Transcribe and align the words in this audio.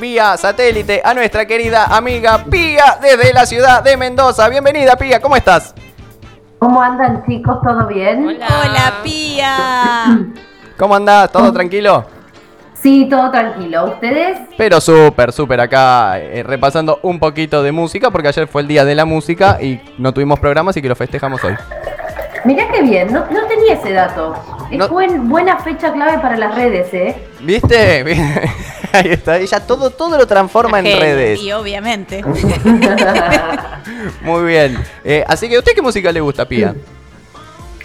vía 0.00 0.36
satélite 0.36 1.00
a 1.04 1.14
nuestra 1.14 1.46
querida 1.46 1.84
amiga 1.84 2.44
Pía 2.50 2.98
desde 3.00 3.32
la 3.32 3.46
ciudad 3.46 3.84
de 3.84 3.96
Mendoza. 3.96 4.48
Bienvenida 4.48 4.96
Pía, 4.96 5.22
¿cómo 5.22 5.36
estás? 5.36 5.76
¿Cómo 6.58 6.82
andan 6.82 7.24
chicos? 7.24 7.58
¿Todo 7.62 7.86
bien? 7.86 8.26
Hola, 8.26 8.94
Pía. 9.04 10.26
¿Cómo 10.76 10.96
andás? 10.96 11.30
¿Todo 11.30 11.52
tranquilo? 11.52 12.04
Sí, 12.74 13.06
todo 13.08 13.30
tranquilo. 13.30 13.84
¿Ustedes? 13.84 14.40
Pero 14.58 14.80
súper, 14.80 15.30
súper 15.30 15.60
acá 15.60 16.18
eh, 16.18 16.42
repasando 16.42 16.98
un 17.02 17.20
poquito 17.20 17.62
de 17.62 17.70
música 17.70 18.10
porque 18.10 18.26
ayer 18.26 18.48
fue 18.48 18.62
el 18.62 18.66
día 18.66 18.84
de 18.84 18.96
la 18.96 19.04
música 19.04 19.62
y 19.62 19.80
no 19.98 20.12
tuvimos 20.12 20.40
programas 20.40 20.76
y 20.76 20.82
que 20.82 20.88
lo 20.88 20.96
festejamos 20.96 21.44
hoy. 21.44 21.54
Mirá 22.46 22.68
qué 22.72 22.82
bien, 22.82 23.12
no, 23.12 23.20
no 23.30 23.46
tenía 23.46 23.74
ese 23.74 23.92
dato. 23.92 24.34
Es 24.70 24.78
No- 24.78 24.88
buen- 24.88 25.28
buena 25.28 25.58
fecha 25.58 25.92
clave 25.92 26.18
para 26.18 26.36
las 26.36 26.54
redes, 26.54 26.92
¿eh? 26.94 27.16
¿Viste? 27.40 28.04
Ahí 28.92 29.08
está, 29.10 29.36
ella 29.38 29.60
todo, 29.66 29.90
todo 29.90 30.16
lo 30.16 30.26
transforma 30.26 30.78
en 30.78 30.98
redes. 31.00 31.40
Y 31.42 31.52
obviamente. 31.52 32.22
Muy 34.22 34.44
bien. 34.44 34.78
Eh, 35.04 35.24
así 35.26 35.48
que, 35.48 35.56
¿a 35.56 35.58
usted 35.58 35.72
qué 35.74 35.82
música 35.82 36.10
le 36.12 36.20
gusta, 36.20 36.46
Pía? 36.46 36.74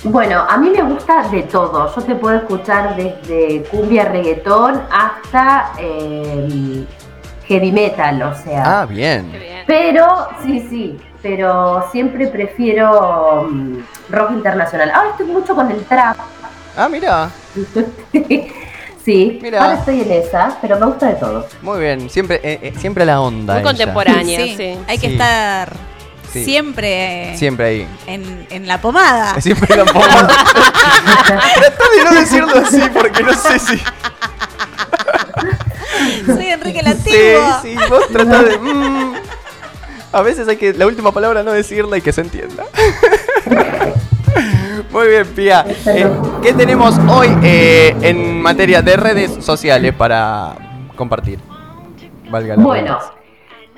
bueno, 0.04 0.44
a 0.50 0.58
mí 0.58 0.72
me 0.72 0.82
gusta 0.82 1.28
de 1.30 1.44
todo. 1.44 1.94
Yo 1.96 2.02
te 2.02 2.16
puedo 2.16 2.38
escuchar 2.38 2.96
desde 2.96 3.62
cumbia, 3.70 4.06
reggaetón 4.06 4.82
hasta 4.92 5.74
eh, 5.78 6.86
heavy 7.48 7.72
metal, 7.72 8.22
o 8.24 8.34
sea. 8.36 8.82
Ah, 8.82 8.86
bien. 8.88 9.32
Pero, 9.68 10.28
sí, 10.44 10.66
sí, 10.70 10.98
pero 11.22 11.86
siempre 11.92 12.28
prefiero 12.28 13.48
mm, 13.52 13.78
rock 14.12 14.32
internacional. 14.32 14.92
Ahora 14.92 15.10
estoy 15.12 15.26
mucho 15.28 15.56
con 15.56 15.70
el 15.72 15.84
trap. 15.86 16.18
Ah, 16.78 16.88
mira. 16.90 17.30
sí, 19.06 19.40
Mirá. 19.42 19.64
ahora 19.64 19.80
estoy 19.80 20.02
en 20.02 20.12
esa, 20.12 20.58
pero 20.62 20.80
me 20.80 20.86
gusta 20.86 21.08
de 21.08 21.16
todo. 21.16 21.48
Muy 21.62 21.80
bien. 21.80 22.10
Siempre, 22.10 22.40
eh, 22.44 22.60
eh, 22.62 22.74
siempre 22.80 23.04
a 23.04 23.06
la 23.08 23.22
onda. 23.22 23.54
Muy 23.54 23.62
ella. 23.62 23.70
contemporánea, 23.70 24.40
Sí, 24.40 24.56
sí. 24.58 24.80
Hay 24.88 24.98
que 24.98 25.08
Sí. 25.08 25.14
estar 25.14 25.74
Sí. 26.32 26.46
siempre 26.46 27.34
Siempre 27.36 27.66
ahí. 27.66 27.88
en, 28.08 28.48
en 28.50 28.66
la 28.68 28.80
pomada. 28.80 29.36
Siempre 29.42 29.76
la 29.76 29.84
pomada. 29.86 30.28
Tratá 31.26 31.84
de 31.98 32.04
no 32.06 32.12
decirlo 32.14 32.56
así 32.66 32.82
porque 32.94 33.22
no 33.24 33.34
sé 33.34 33.60
si. 33.60 33.78
Soy 36.26 36.46
Enrique 36.48 36.82
la 36.84 36.94
Sí, 36.94 37.12
sí, 37.64 37.76
vos 37.90 38.08
tratás 38.12 38.46
de. 38.46 38.58
mm. 38.60 39.14
A 40.14 40.22
veces 40.22 40.48
hay 40.48 40.56
que. 40.58 40.74
La 40.74 40.86
última 40.88 41.12
palabra 41.12 41.44
no 41.44 41.52
decirla 41.52 41.98
y 41.98 42.02
que 42.02 42.14
se 42.14 42.22
entienda. 42.22 42.64
Muy 44.92 45.08
bien, 45.08 45.26
Pía. 45.28 45.66
Eh, 45.88 46.08
¿Qué 46.44 46.54
tenemos 46.54 46.98
hoy 47.10 47.28
eh, 47.44 47.96
en 48.02 48.42
materia 48.42 48.82
de 48.82 48.98
redes 48.98 49.44
sociales 49.44 49.94
para 49.94 50.54
compartir? 50.96 51.40
Valga 52.30 52.56
la 52.58 52.64
Bueno, 52.64 53.00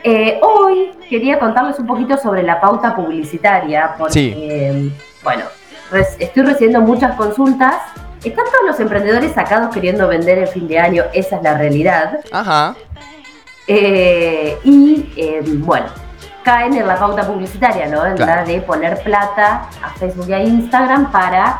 eh, 0.03 0.39
hoy 0.41 0.91
quería 1.09 1.37
contarles 1.39 1.77
un 1.79 1.85
poquito 1.87 2.17
sobre 2.17 2.41
la 2.43 2.59
pauta 2.59 2.95
publicitaria, 2.95 3.95
porque, 3.97 4.13
Sí. 4.13 4.93
bueno, 5.23 5.43
res- 5.91 6.15
estoy 6.19 6.43
recibiendo 6.43 6.81
muchas 6.81 7.15
consultas. 7.15 7.75
Están 8.23 8.45
todos 8.45 8.65
los 8.65 8.79
emprendedores 8.79 9.33
sacados 9.33 9.73
queriendo 9.73 10.07
vender 10.07 10.39
el 10.39 10.47
fin 10.47 10.67
de 10.67 10.79
año, 10.79 11.03
esa 11.13 11.37
es 11.37 11.43
la 11.43 11.57
realidad. 11.57 12.19
Ajá. 12.31 12.75
Eh, 13.67 14.57
y, 14.63 15.13
eh, 15.15 15.41
bueno, 15.43 15.85
caen 16.43 16.75
en 16.75 16.87
la 16.87 16.97
pauta 16.97 17.25
publicitaria, 17.25 17.87
¿no? 17.87 18.05
En 18.05 18.15
Claro. 18.15 18.35
la 18.41 18.43
de 18.43 18.61
poner 18.61 19.01
plata 19.03 19.67
a 19.83 19.89
Facebook 19.97 20.25
y 20.29 20.33
a 20.33 20.39
Instagram 20.43 21.11
para 21.11 21.59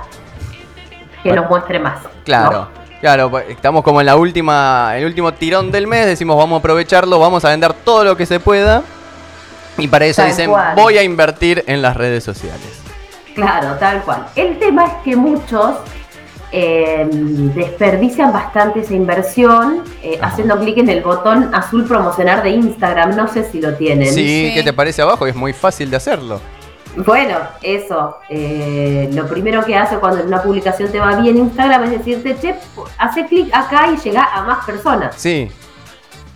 que 1.22 1.30
Bueno. 1.30 1.42
nos 1.44 1.50
muestre 1.52 1.80
más. 1.80 2.00
Claro. 2.26 2.52
¿no? 2.76 2.84
Claro, 3.02 3.30
pues, 3.30 3.46
estamos 3.50 3.84
como 3.84 4.00
en 4.00 4.06
la 4.06 4.16
última, 4.16 4.94
el 4.96 5.06
último 5.06 5.34
tirón 5.34 5.72
del 5.72 5.88
mes, 5.88 6.06
decimos 6.06 6.38
vamos 6.38 6.58
a 6.58 6.60
aprovecharlo, 6.60 7.20
vamos 7.20 7.44
a 7.44 7.50
vender 7.50 7.74
todo 7.74 8.04
lo 8.06 8.16
que 8.16 8.26
se 8.26 8.40
pueda. 8.40 8.82
Y 9.78 9.88
para 9.88 10.06
eso 10.06 10.22
Tal 10.22 10.32
dicen, 10.32 10.50
cual. 10.52 10.76
voy 10.76 10.98
a 10.98 11.04
invertir 11.04 11.64
en 11.68 11.82
las 11.82 11.98
redes 11.98 12.24
sociales. 12.24 12.80
Claro, 13.36 13.74
tal 13.80 14.02
cual. 14.04 14.26
El 14.36 14.60
tema 14.60 14.86
es 14.86 14.94
que 15.04 15.16
muchos 15.16 15.76
eh, 16.56 17.08
desperdician 17.12 18.32
bastante 18.32 18.82
esa 18.82 18.94
inversión 18.94 19.84
eh, 20.04 20.20
haciendo 20.22 20.60
clic 20.60 20.78
en 20.78 20.90
el 20.90 21.02
botón 21.02 21.50
azul 21.54 21.84
promocionar 21.86 22.44
de 22.44 22.52
Instagram. 22.52 23.16
No 23.16 23.28
sé 23.28 23.44
si 23.50 23.60
lo 23.60 23.74
tienen. 23.76 24.08
Sí, 24.14 24.50
Sí. 24.50 24.52
¿qué 24.54 24.62
te 24.64 24.72
parece 24.72 25.02
abajo? 25.02 25.26
Es 25.26 25.36
muy 25.36 25.52
fácil 25.52 25.90
de 25.90 25.98
hacerlo. 25.98 26.40
Bueno, 26.96 27.38
eso. 27.64 28.18
eh, 28.30 29.10
lo 29.14 29.28
primero 29.28 29.66
que 29.66 29.76
hace 29.76 29.96
cuando 29.98 30.22
en 30.22 30.28
una 30.28 30.44
publicación 30.44 30.92
te 30.92 31.00
va 31.00 31.16
bien 31.20 31.38
Instagram 31.38 31.86
es 31.86 31.92
decirte, 31.92 32.38
che, 32.40 32.54
hace 33.00 33.26
clic 33.26 33.50
acá 33.52 33.88
y 33.92 33.98
llega 33.98 34.24
a 34.24 34.44
más 34.44 34.64
personas. 34.64 35.16
Sí, 35.18 35.50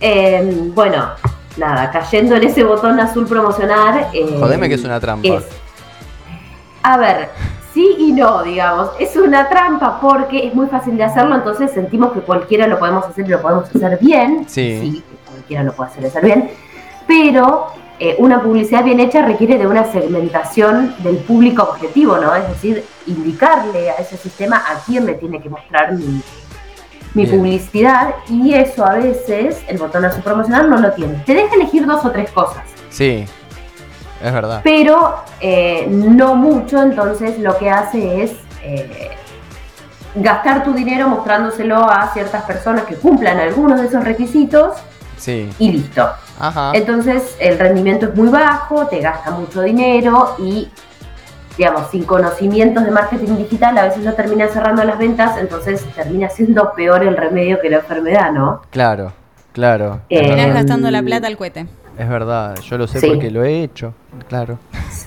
Eh, 0.00 0.52
bueno, 0.74 1.10
nada, 1.58 1.90
cayendo 1.92 2.34
en 2.36 2.42
ese 2.44 2.64
botón 2.64 2.98
azul 3.00 3.26
promocionar. 3.26 4.10
eh, 4.12 4.36
jodeme 4.40 4.68
que 4.68 4.74
es 4.74 4.84
una 4.84 4.98
trampa. 4.98 5.28
es- 5.28 5.46
A 6.82 6.96
ver, 6.96 7.28
sí 7.72 7.96
y 7.98 8.12
no, 8.12 8.42
digamos. 8.42 8.90
Es 8.98 9.16
una 9.16 9.48
trampa 9.48 10.00
porque 10.00 10.46
es 10.46 10.54
muy 10.54 10.66
fácil 10.66 10.96
de 10.96 11.04
hacerlo, 11.04 11.34
entonces 11.34 11.70
sentimos 11.70 12.12
que 12.12 12.20
cualquiera 12.20 12.66
lo 12.66 12.78
podemos 12.78 13.04
hacer 13.04 13.26
y 13.26 13.28
lo 13.28 13.40
podemos 13.42 13.68
hacer 13.74 13.98
bien. 14.00 14.44
Sí. 14.48 15.02
que 15.08 15.30
cualquiera 15.30 15.62
lo 15.62 15.72
puede 15.72 15.90
hacer, 15.90 16.06
hacer 16.06 16.24
bien. 16.24 16.50
Pero 17.06 17.68
eh, 18.00 18.16
una 18.18 18.42
publicidad 18.42 18.84
bien 18.84 19.00
hecha 19.00 19.22
requiere 19.22 19.58
de 19.58 19.66
una 19.66 19.84
segmentación 19.90 20.94
del 21.00 21.16
público 21.16 21.62
objetivo, 21.62 22.16
¿no? 22.18 22.34
Es 22.34 22.48
decir, 22.48 22.84
indicarle 23.06 23.90
a 23.90 23.94
ese 23.94 24.16
sistema 24.16 24.56
a 24.56 24.84
quién 24.86 25.06
le 25.06 25.14
tiene 25.14 25.40
que 25.40 25.48
mostrar 25.48 25.94
mi, 25.94 26.22
publicidad 27.26 28.14
y 28.28 28.54
eso 28.54 28.86
a 28.86 28.94
veces 28.94 29.60
el 29.66 29.78
botón 29.78 30.04
azul 30.04 30.22
promocionar 30.22 30.68
no 30.68 30.76
lo 30.76 30.92
tiene. 30.92 31.14
Te 31.26 31.34
deja 31.34 31.52
elegir 31.56 31.84
dos 31.84 32.04
o 32.04 32.12
tres 32.12 32.30
cosas 32.30 32.62
Sí, 32.90 33.26
es 34.22 34.32
verdad. 34.32 34.60
pero 34.64 35.16
eh, 35.40 35.86
no 35.88 36.34
mucho, 36.34 36.82
entonces 36.82 37.38
lo 37.38 37.56
que 37.58 37.70
hace 37.70 38.22
es 38.22 38.32
eh, 38.62 39.10
gastar 40.14 40.64
tu 40.64 40.72
dinero 40.72 41.08
mostrándoselo 41.08 41.76
a 41.88 42.12
ciertas 42.12 42.42
personas 42.44 42.84
que 42.84 42.96
cumplan 42.96 43.38
algunos 43.38 43.80
de 43.80 43.86
esos 43.86 44.04
requisitos 44.04 44.76
Sí. 45.16 45.50
y 45.58 45.72
listo. 45.72 46.08
Ajá. 46.38 46.70
Entonces 46.74 47.36
el 47.40 47.58
rendimiento 47.58 48.06
es 48.06 48.14
muy 48.14 48.28
bajo, 48.28 48.86
te 48.86 49.00
gasta 49.00 49.30
mucho 49.32 49.62
dinero 49.62 50.36
y, 50.38 50.68
digamos, 51.56 51.90
sin 51.90 52.04
conocimientos 52.04 52.84
de 52.84 52.90
marketing 52.92 53.36
digital 53.36 53.76
a 53.78 53.84
veces 53.84 54.04
no 54.04 54.12
termina 54.14 54.46
cerrando 54.48 54.84
las 54.84 54.96
ventas, 54.98 55.36
entonces 55.38 55.84
termina 55.96 56.28
siendo 56.28 56.72
peor 56.74 57.02
el 57.02 57.16
remedio 57.16 57.60
que 57.60 57.68
la 57.68 57.78
enfermedad, 57.78 58.30
¿no? 58.30 58.62
Claro, 58.70 59.12
claro. 59.52 60.00
Eh, 60.08 60.20
verdad. 60.20 60.28
Terminás 60.36 60.54
gastando 60.54 60.90
la 60.92 61.02
plata 61.02 61.26
al 61.26 61.36
cohete. 61.36 61.66
Es 61.98 62.08
verdad, 62.08 62.54
yo 62.60 62.78
lo 62.78 62.86
sé 62.86 63.00
Sí. 63.00 63.08
porque 63.08 63.28
lo 63.30 63.42
he 63.44 63.62
hecho. 63.64 63.92
Claro. 64.28 64.58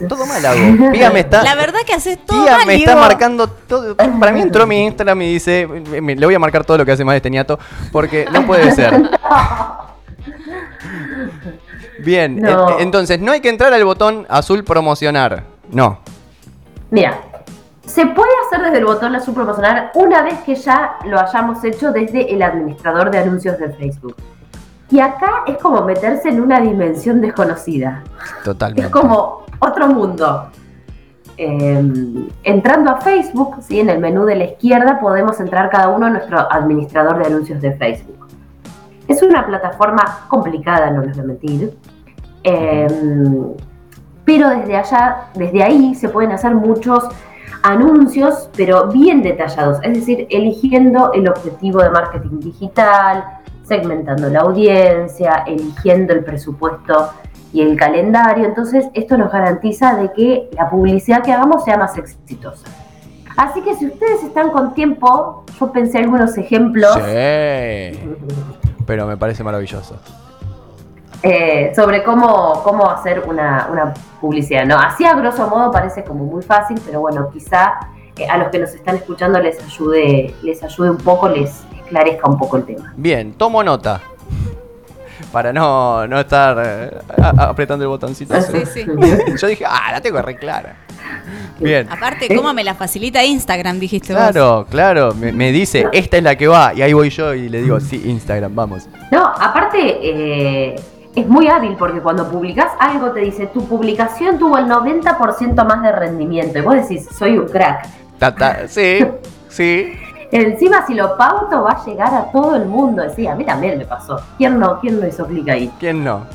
Todo 0.10 0.26
mal 0.26 0.46
hago. 0.46 0.92
Pía 0.92 1.10
me 1.10 1.22
está. 1.22 1.42
La 1.44 1.56
verdad 1.56 1.80
que 1.86 1.94
haces 1.94 2.18
todo 2.26 2.44
Tía 2.44 2.58
mal, 2.58 2.68
me 2.68 2.76
está 2.76 2.96
marcando 2.98 3.48
todo. 3.48 3.96
Para 3.96 4.32
mí 4.34 4.42
entró 4.42 4.68
mi 4.68 4.84
Instagram 4.86 5.22
y 5.22 5.34
dice, 5.34 5.66
me- 5.68 6.16
le 6.16 6.26
voy 6.26 6.36
a 6.36 6.40
marcar 6.40 6.66
todo 6.66 6.78
lo 6.80 6.86
que 6.86 6.92
hace 6.92 7.06
más 7.06 7.16
este 7.16 7.30
ñato, 7.30 7.58
porque 7.94 8.26
no 8.32 8.46
puede 8.46 8.72
ser. 8.74 9.10
Bien, 12.00 12.40
No. 12.42 12.80
entonces 12.80 13.20
no 13.20 13.32
hay 13.32 13.42
que 13.42 13.50
entrar 13.50 13.74
al 13.74 13.86
botón 13.86 14.26
azul 14.30 14.64
promocionar. 14.64 15.44
No. 15.72 16.00
Mira, 16.90 17.22
se 17.86 18.06
puede 18.08 18.32
hacer 18.48 18.64
desde 18.66 18.80
el 18.80 18.86
botón 18.86 19.16
azul 19.16 19.34
promocionar 19.34 19.92
una 19.94 20.24
vez 20.24 20.40
que 20.46 20.56
ya 20.56 20.96
lo 21.06 21.20
hayamos 21.20 21.64
hecho 21.64 21.92
desde 21.92 22.34
el 22.34 22.42
administrador 22.42 23.12
de 23.12 23.20
anuncios 23.20 23.58
de 23.60 23.70
Facebook. 23.74 24.16
Y 24.92 25.00
acá 25.00 25.44
es 25.48 25.58
como 25.58 25.84
meterse 25.84 26.30
en 26.30 26.42
una 26.42 26.60
dimensión 26.60 27.22
desconocida. 27.22 28.04
Totalmente. 28.44 28.88
Es 28.88 28.90
como 28.90 29.46
otro 29.60 29.88
mundo. 29.88 30.50
Eh, 31.38 32.28
entrando 32.44 32.92
a 32.92 33.02
Facebook, 33.02 33.56
¿sí? 33.62 33.80
en 33.80 33.90
el 33.90 34.00
menú 34.00 34.26
de 34.26 34.36
la 34.36 34.46
izquierda 34.46 35.00
podemos 35.00 35.40
entrar 35.40 35.70
cada 35.70 35.88
uno 35.88 36.08
a 36.08 36.10
nuestro 36.10 36.40
administrador 36.52 37.18
de 37.20 37.26
anuncios 37.26 37.62
de 37.62 37.72
Facebook. 37.78 38.28
Es 39.08 39.24
una 39.24 39.46
plataforma 39.48 40.26
complicada, 40.28 40.92
no 40.92 41.02
les 41.02 41.16
voy 41.16 41.24
a 41.24 41.28
mentir. 41.28 41.78
Eh, 42.44 42.88
pero 44.26 44.50
desde 44.50 44.76
allá, 44.76 45.28
desde 45.36 45.64
ahí 45.64 45.96
se 45.96 46.10
pueden 46.10 46.32
hacer 46.32 46.54
muchos 46.54 47.08
anuncios, 47.64 48.50
pero 48.56 48.88
bien 48.88 49.22
detallados, 49.22 49.80
es 49.84 49.94
decir, 49.94 50.28
eligiendo 50.30 51.12
el 51.14 51.28
objetivo 51.28 51.82
de 51.82 51.90
marketing 51.90 52.40
digital, 52.40 53.24
segmentando 53.64 54.30
la 54.30 54.42
audiencia, 54.42 55.44
eligiendo 55.48 56.14
el 56.14 56.24
presupuesto 56.24 57.12
y 57.54 57.62
el 57.62 57.78
calendario. 57.78 58.46
Entonces, 58.46 58.86
esto 58.94 59.18
nos 59.18 59.32
garantiza 59.32 59.96
de 59.96 60.12
que 60.14 60.50
la 60.58 60.70
publicidad 60.70 61.24
que 61.24 61.32
hagamos 61.32 61.64
sea 61.64 61.78
más 61.78 61.98
exitosa. 61.98 62.66
Así 63.38 63.62
que 63.62 63.76
si 63.76 63.88
ustedes 63.88 64.24
están 64.24 64.50
con 64.52 64.74
tiempo, 64.74 65.46
yo 65.60 65.72
pensé 65.72 66.00
algunos 66.00 66.38
ejemplos 66.38 66.94
Sí. 66.96 68.00
Pero 68.86 69.08
me 69.08 69.16
parece 69.16 69.44
maravilloso. 69.44 69.96
eh, 71.24 71.72
sobre 71.76 72.04
cómo, 72.04 72.62
cómo 72.64 72.90
hacer 72.90 73.24
una, 73.28 73.68
una 73.72 73.94
publicidad. 74.20 74.66
¿no? 74.66 74.76
Así 74.78 75.06
a 75.06 75.14
grosso 75.14 75.48
modo 75.48 75.72
parece 75.72 76.04
como 76.04 76.26
muy 76.26 76.42
fácil, 76.42 76.80
pero 76.86 77.00
bueno, 77.00 77.30
quizá 77.32 77.74
eh, 78.18 78.28
a 78.28 78.38
los 78.38 78.50
que 78.50 78.60
nos 78.60 78.74
están 78.74 78.96
escuchando 78.96 79.40
les 79.40 79.64
ayude, 79.64 80.34
les 80.42 80.64
ayude 80.64 80.90
un 80.90 80.98
poco, 80.98 81.30
les 81.30 81.64
esclarezca 81.92 82.30
un 82.30 82.38
poco 82.38 82.58
el 82.58 82.64
tema. 82.66 82.94
Bien, 82.96 83.34
tomo 83.34 83.64
nota. 83.64 84.02
para 85.32 85.54
no, 85.54 86.08
no 86.08 86.20
estar 86.20 86.58
eh, 86.66 86.98
a- 87.22 87.44
a- 87.44 87.50
apretando 87.50 87.84
el 87.84 87.90
botoncito. 87.90 88.34
ese. 88.36 88.66
Sí, 88.66 88.84
sí. 88.84 88.86
Yo 89.42 89.48
dije, 89.48 89.66
ah, 89.68 89.92
la 89.92 90.02
tengo 90.02 90.22
re 90.22 90.36
clara. 90.38 90.76
Bien. 91.60 91.88
Aparte, 91.92 92.34
¿cómo 92.36 92.54
me 92.54 92.64
la 92.64 92.74
facilita 92.74 93.24
Instagram? 93.24 93.80
Dijiste 93.80 94.14
vos. 94.14 94.22
Claro, 94.32 94.66
claro. 94.70 95.14
Me, 95.14 95.32
me 95.32 95.52
dice, 95.52 95.86
esta 95.92 96.18
es 96.18 96.24
la 96.24 96.36
que 96.36 96.48
va. 96.48 96.74
Y 96.74 96.82
ahí 96.82 96.94
voy 96.94 97.10
yo 97.10 97.34
y 97.34 97.50
le 97.50 97.62
digo, 97.62 97.80
sí, 97.80 98.02
Instagram, 98.06 98.56
vamos. 98.56 98.88
No, 99.12 99.26
aparte 99.26 99.78
eh, 100.02 100.76
es 101.16 101.28
muy 101.28 101.48
hábil 101.48 101.76
porque 101.78 102.00
cuando 102.00 102.30
publicas 102.30 102.72
algo 102.80 103.12
te 103.12 103.20
dice 103.20 103.48
tu 103.48 103.68
publicación 103.68 104.40
tuvo 104.40 104.58
el 104.58 104.66
90% 104.66 105.66
más 105.66 105.84
de 105.84 105.92
rendimiento. 105.92 106.58
Y 106.58 106.62
vos 106.62 106.76
decís, 106.76 107.08
soy 107.18 107.38
un 107.38 107.48
crack. 107.48 107.88
Ta, 108.18 108.34
ta, 108.34 108.68
sí, 108.68 109.00
sí. 109.50 109.94
Encima, 110.32 110.86
si 110.88 110.94
lo 110.94 111.18
pauto, 111.18 111.62
va 111.64 111.72
a 111.72 111.86
llegar 111.86 112.14
a 112.14 112.32
todo 112.32 112.56
el 112.56 112.66
mundo. 112.66 113.04
Sí, 113.16 113.28
a 113.28 113.36
mí 113.36 113.44
también 113.44 113.78
me 113.78 113.86
pasó. 113.86 114.18
¿Quién 114.38 114.60
no, 114.60 114.80
quién 114.80 115.00
no 115.00 115.06
hizo 115.08 115.26
clic 115.26 115.50
ahí? 115.50 115.70
¿Quién 115.80 116.04
no? 116.04 116.26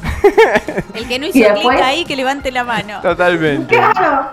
El 0.95 1.09
que 1.09 1.19
no 1.19 1.27
hizo 1.27 1.55
clic 1.55 1.81
ahí, 1.83 2.05
que 2.05 2.15
levante 2.17 2.53
la 2.53 2.63
mano. 2.65 3.01
Totalmente. 3.01 3.75
¡Claro! 3.75 4.27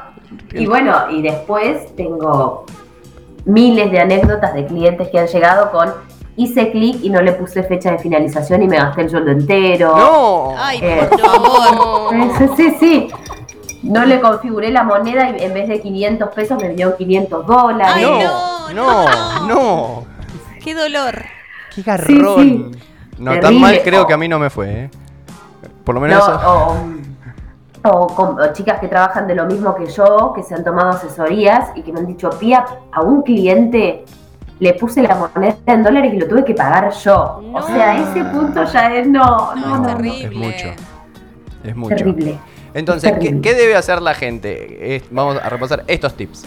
Y 0.54 0.66
bueno, 0.66 1.10
y 1.12 1.22
después 1.22 1.96
tengo 1.96 2.66
miles 3.46 3.92
de 3.92 4.00
anécdotas 4.00 4.54
de 4.54 4.66
clientes 4.66 5.08
que 5.10 5.20
han 5.20 5.28
llegado 5.28 5.72
con 5.72 5.94
hice 6.36 6.72
clic 6.72 6.98
y 7.04 7.10
no 7.10 7.22
le 7.22 7.34
puse 7.34 7.64
fecha 7.64 7.92
de 7.92 8.00
finalización 8.00 8.64
y 8.64 8.68
me 8.68 8.78
gasté 8.78 9.02
el 9.04 9.10
sueldo 9.12 9.32
entero. 9.32 9.96
No. 9.96 10.56
Ay, 10.58 10.80
Eh. 10.82 11.08
por 11.10 11.20
favor. 11.20 12.14
Sí, 12.38 12.50
sí, 12.58 12.76
sí. 12.80 13.10
No 13.84 14.06
le 14.06 14.20
configuré 14.22 14.72
la 14.72 14.84
moneda 14.84 15.30
y 15.30 15.44
en 15.44 15.54
vez 15.54 15.68
de 15.68 15.80
500 15.82 16.30
pesos 16.34 16.58
me 16.62 16.70
dio 16.70 16.96
500 16.96 17.46
dólares. 17.46 17.94
Ay, 17.96 18.04
no, 18.24 18.53
no, 18.72 19.46
no. 19.48 20.04
Qué 20.64 20.74
dolor. 20.76 21.24
Qué 21.74 21.82
garrón. 21.82 22.72
Sí, 22.74 22.80
No, 23.18 23.40
tan 23.40 23.60
mal 23.60 23.80
creo 23.84 24.06
que 24.08 24.14
a 24.14 24.18
mí 24.18 24.28
no 24.28 24.40
me 24.40 24.50
fue, 24.50 24.84
¿eh? 24.86 24.90
Por 25.84 25.96
lo 25.96 26.02
menos 26.02 26.26
No, 26.28 26.36
eso. 26.36 26.50
o, 27.84 27.90
o 27.90 28.08
con- 28.16 28.40
o 28.40 28.54
chicas 28.54 28.80
que 28.80 28.88
trabajan 28.88 29.28
de 29.28 29.36
lo 29.36 29.46
mismo 29.46 29.76
que 29.76 29.88
yo, 29.88 30.32
que 30.36 30.44
se 30.44 30.56
han 30.56 30.64
tomado 30.64 30.90
asesorías 30.92 31.72
y 31.76 31.82
que 31.82 31.92
me 31.92 32.00
han 32.00 32.08
dicho, 32.08 32.30
Pía, 32.40 32.66
a 32.92 33.02
un 33.02 33.22
cliente 33.24 34.06
le 34.60 34.74
puse 34.76 35.02
la 35.02 35.16
moneda 35.16 35.58
en 35.66 35.84
dólares 35.84 36.14
y 36.14 36.20
lo 36.20 36.28
tuve 36.28 36.46
que 36.46 36.54
pagar 36.54 36.92
yo. 36.94 37.42
No. 37.44 37.58
O 37.60 37.62
sea, 37.64 37.98
ese 38.02 38.24
punto 38.26 38.64
ya 38.64 38.94
es 38.96 39.08
no, 39.08 39.54
No, 39.56 39.78
no, 39.80 39.90
es 39.90 39.96
terrible. 39.96 40.26
Es 40.26 40.32
mucho. 40.66 40.82
Es 41.64 41.76
mucho. 41.76 41.96
terrible. 41.96 42.40
Entonces, 42.74 43.14
¿qué, 43.20 43.54
debe 43.54 43.76
hacer 43.76 44.02
la 44.02 44.14
gente? 44.14 44.96
Es- 44.96 45.04
vamos 45.12 45.38
a 45.38 45.50
repasar 45.50 45.84
estos 45.88 46.14
tips. 46.16 46.46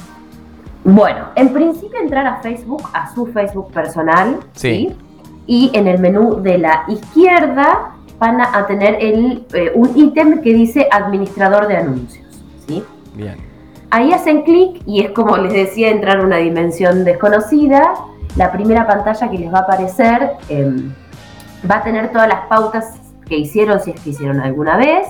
Bueno, 0.88 1.27
en 1.35 1.53
principio 1.53 1.99
entrar 2.00 2.25
a 2.29 2.37
Facebook, 2.37 2.83
a 2.93 3.12
su 3.12 3.27
Facebook 3.27 3.73
personal, 3.73 4.38
Sí. 4.53 4.69
¿sí? 4.88 4.97
Y 5.49 5.71
en 5.75 5.88
el 5.88 5.99
menú 5.99 6.41
de 6.43 6.59
la 6.59 6.85
izquierda 6.87 7.91
van 8.21 8.41
a, 8.41 8.56
a 8.56 8.67
tener 8.69 8.97
el, 9.00 9.44
eh, 9.53 9.73
un 9.75 9.97
ítem 9.97 10.41
que 10.43 10.55
dice 10.55 10.87
administrador 10.91 11.67
de 11.67 11.77
anuncios, 11.77 12.25
¿sí? 12.69 12.85
Bien. 13.15 13.35
Ahí 13.91 14.12
hacen 14.12 14.43
clic 14.43 14.81
y 14.87 15.00
es 15.03 15.11
como 15.11 15.37
les 15.38 15.53
decía, 15.53 15.91
entrar 15.91 16.21
a 16.21 16.23
una 16.23 16.37
dimensión 16.37 17.05
desconocida. 17.05 17.94
La 18.37 18.53
primera 18.53 18.87
pantalla 18.87 19.29
que 19.29 19.39
les 19.39 19.53
va 19.53 19.59
a 19.59 19.62
aparecer 19.62 20.32
em, 20.49 20.93
va 21.69 21.77
a 21.79 21.82
tener 21.82 22.12
todas 22.12 22.29
las 22.29 22.43
pautas 22.49 23.00
que 23.29 23.37
hicieron, 23.37 23.81
si 23.81 23.91
es 23.91 24.00
que 24.00 24.11
hicieron 24.11 24.41
alguna 24.41 24.77
vez. 24.77 25.09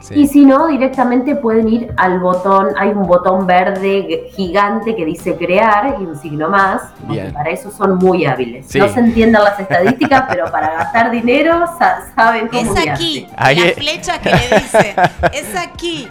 Sí. 0.00 0.14
Y 0.14 0.26
si 0.28 0.46
no, 0.46 0.66
directamente 0.68 1.36
pueden 1.36 1.68
ir 1.68 1.92
al 1.98 2.20
botón, 2.20 2.68
hay 2.78 2.88
un 2.88 3.06
botón 3.06 3.46
verde 3.46 4.28
gigante 4.34 4.96
que 4.96 5.04
dice 5.04 5.36
crear 5.36 5.96
y 6.00 6.04
un 6.04 6.16
signo 6.16 6.48
más. 6.48 6.82
Bien. 7.06 7.32
Para 7.34 7.50
eso 7.50 7.70
son 7.70 7.96
muy 7.98 8.24
hábiles. 8.24 8.66
Sí. 8.66 8.78
No 8.78 8.88
se 8.88 8.98
entiendan 9.00 9.44
las 9.44 9.60
estadísticas, 9.60 10.24
pero 10.28 10.50
para 10.50 10.70
gastar 10.72 11.10
dinero 11.10 11.66
sa- 11.78 12.02
saben 12.16 12.48
cómo 12.48 12.74
Es 12.74 12.88
aquí. 12.88 13.26
Ahí 13.36 13.56
la 13.56 13.66
es. 13.66 13.74
flecha 13.74 14.18
que 14.20 14.30
le 14.30 14.36
dice. 14.60 14.94
Es 15.34 15.54
aquí. 15.56 16.08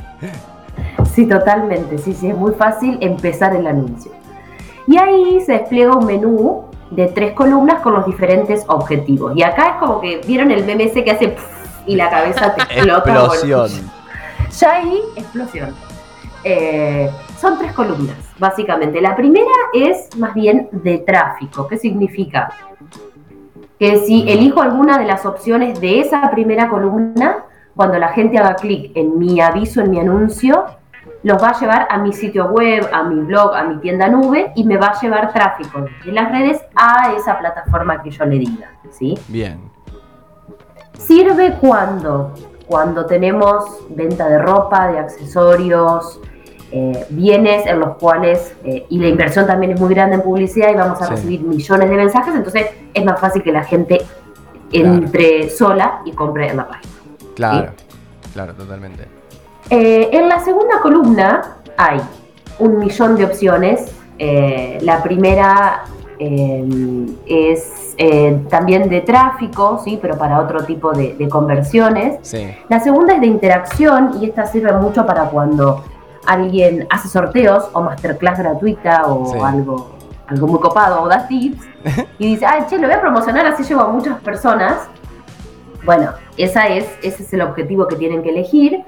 Sí, 1.14 1.26
totalmente. 1.28 1.98
Sí, 1.98 2.14
sí, 2.14 2.30
es 2.30 2.38
muy 2.38 2.54
fácil 2.54 2.98
empezar 3.02 3.56
el 3.56 3.66
anuncio. 3.68 4.12
Y 4.88 4.98
ahí 4.98 5.42
se 5.42 5.54
despliega 5.54 5.96
un 5.96 6.06
menú 6.06 6.66
de 6.92 7.08
tres 7.08 7.34
columnas 7.34 7.82
con 7.82 7.94
los 7.94 8.06
diferentes 8.06 8.64
objetivos. 8.68 9.34
Y 9.36 9.44
acá 9.44 9.70
es 9.70 9.76
como 9.76 10.00
que 10.02 10.22
vieron 10.26 10.52
el 10.52 10.64
meme 10.66 10.86
ese 10.86 11.04
que 11.04 11.12
hace 11.12 11.36
y 11.86 11.96
la 11.96 12.10
cabeza 12.10 12.54
te 12.56 12.62
explota. 12.76 13.12
Explosión. 13.12 13.70
Ya 14.60 14.72
ahí, 14.72 15.02
explosión. 15.16 15.76
Eh, 16.44 17.10
son 17.38 17.58
tres 17.58 17.74
columnas, 17.74 18.18
básicamente. 18.38 19.02
La 19.02 19.16
primera 19.16 19.52
es 19.74 20.16
más 20.18 20.34
bien 20.34 20.70
de 20.72 21.00
tráfico. 21.00 21.68
¿Qué 21.68 21.78
significa? 21.78 22.52
Que 23.78 23.98
si 23.98 24.30
elijo 24.30 24.62
alguna 24.62 24.98
de 24.98 25.06
las 25.06 25.26
opciones 25.26 25.80
de 25.80 26.02
esa 26.02 26.30
primera 26.32 26.68
columna, 26.70 27.46
cuando 27.76 27.98
la 27.98 28.10
gente 28.10 28.38
haga 28.38 28.56
clic 28.56 28.92
en 28.96 29.18
mi 29.18 29.40
aviso, 29.40 29.82
en 29.82 29.92
mi 29.92 30.00
anuncio, 30.00 30.66
los 31.24 31.42
va 31.42 31.50
a 31.50 31.60
llevar 31.60 31.88
a 31.90 31.98
mi 31.98 32.14
sitio 32.14 32.48
web, 32.48 32.90
a 32.92 33.04
mi 33.04 33.22
blog, 33.22 33.54
a 33.56 33.64
mi 33.64 33.78
tienda 33.78 34.08
nube 34.08 34.52
y 34.56 34.64
me 34.64 34.78
va 34.78 34.88
a 34.88 35.00
llevar 35.00 35.34
tráfico 35.34 35.86
de 36.06 36.12
las 36.12 36.32
redes 36.32 36.62
a 36.76 37.14
esa 37.14 37.38
plataforma 37.40 38.02
que 38.02 38.12
yo 38.12 38.26
le 38.26 38.40
diga. 38.40 38.72
¿sí? 38.92 39.18
Bien. 39.28 39.60
Sirve 41.00 41.58
cuando, 41.60 42.34
cuando 42.68 43.06
tenemos 43.06 43.64
venta 43.90 44.28
de 44.28 44.38
ropa, 44.38 44.92
de 44.92 45.00
accesorios, 45.00 46.20
eh, 46.72 47.06
bienes 47.10 47.66
en 47.66 47.80
los 47.80 47.96
cuales, 47.98 48.54
eh, 48.64 48.86
y 48.90 49.00
la 49.00 49.08
inversión 49.08 49.48
también 49.48 49.72
es 49.72 49.80
muy 49.80 49.92
grande 49.94 50.18
en 50.18 50.22
publicidad 50.22 50.70
y 50.72 50.76
vamos 50.76 51.02
a 51.02 51.06
Sí. 51.06 51.12
recibir 51.12 51.42
millones 51.42 51.90
de 51.90 51.96
mensajes, 51.96 52.36
entonces 52.36 52.68
es 52.94 53.06
más 53.06 53.20
fácil 53.20 53.42
que 53.42 53.52
la 53.52 53.64
gente 53.64 54.02
entre 54.72 55.50
sola 55.50 56.02
y 56.06 56.12
compre 56.12 56.50
en 56.50 56.58
la 56.58 56.68
página. 56.68 56.94
Claro. 57.36 57.72
Claro, 58.34 58.54
totalmente. 58.54 59.08
Eh, 59.72 60.10
en 60.12 60.30
la 60.30 60.40
segunda 60.42 60.80
columna 60.82 61.58
hay 61.78 62.00
un 62.60 62.78
millón 62.78 63.16
de 63.16 63.26
opciones. 63.26 63.96
La 64.82 65.02
primera 65.02 65.86
es 66.20 67.89
eh, 68.02 68.46
también 68.50 68.88
de 68.88 69.02
tráfico, 69.02 69.82
¿sí? 69.84 70.00
pero 70.02 70.18
para 70.18 70.40
otro 70.40 70.64
tipo 70.64 70.94
de, 70.94 71.16
de 71.16 71.28
conversiones. 71.28 72.18
Sí. 72.22 72.50
La 72.70 72.80
segunda 72.80 73.14
es 73.16 73.20
de 73.20 73.28
interacción 73.28 74.12
y 74.22 74.26
esta 74.30 74.46
sirve 74.46 74.72
mucho 74.72 75.06
para 75.06 75.26
cuando 75.26 75.84
alguien 76.26 76.88
hace 76.90 77.10
sorteos 77.10 77.70
o 77.74 77.82
masterclass 77.82 78.40
gratuita 78.40 79.06
o 79.08 79.26
Sí. 79.34 79.38
algo, 79.44 79.92
algo 80.28 80.48
muy 80.48 80.60
copado 80.62 81.02
o 81.04 81.10
da 81.10 81.28
tips 81.28 81.62
y 82.20 82.28
dice, 82.36 82.46
ah, 82.46 82.66
che, 82.70 82.78
lo 82.78 82.88
voy 82.88 82.96
a 82.96 83.02
promocionar 83.02 83.46
así 83.46 83.64
llego 83.64 83.82
a 83.82 83.90
muchas 83.90 84.18
personas. 84.22 84.76
Bueno, 85.86 86.12
esa 86.38 86.68
es, 86.68 86.86
ese 87.04 87.24
es 87.24 87.34
el 87.34 87.42
objetivo 87.42 87.86
que 87.88 87.98
tienen 87.98 88.24
que 88.24 88.30
elegir. 88.30 88.80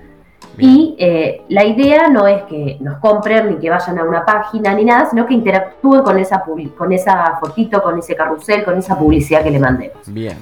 Y 0.58 0.96
eh, 1.00 1.44
la 1.50 1.64
idea 1.66 2.08
no 2.10 2.28
es 2.28 2.44
que 2.44 2.78
nos 2.82 2.98
compren 2.98 3.50
ni 3.50 3.56
que 3.56 3.70
vayan 3.70 3.98
a 4.00 4.04
una 4.04 4.26
página 4.26 4.74
ni 4.74 4.86
nada, 4.86 5.10
sino 5.10 5.26
que 5.26 5.34
interactúen 5.34 6.02
con 6.04 6.18
esa, 6.18 6.44
con 6.78 6.92
esa 6.92 7.38
fotito, 7.40 7.82
con 7.82 7.98
ese 7.98 8.16
carrusel, 8.16 8.64
con 8.64 8.78
esa 8.78 8.98
publicidad 8.98 9.44
que 9.44 9.52
le 9.52 9.60
mandemos. 9.60 9.98
Bien. 10.08 10.38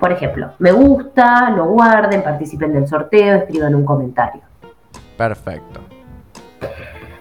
Por 0.00 0.10
ejemplo, 0.10 0.52
me 0.58 0.72
gusta, 0.72 1.50
lo 1.50 1.66
guarden, 1.66 2.22
participen 2.22 2.72
del 2.72 2.88
sorteo, 2.88 3.36
escriban 3.36 3.74
un 3.74 3.84
comentario. 3.84 4.42
Perfecto. 5.16 5.80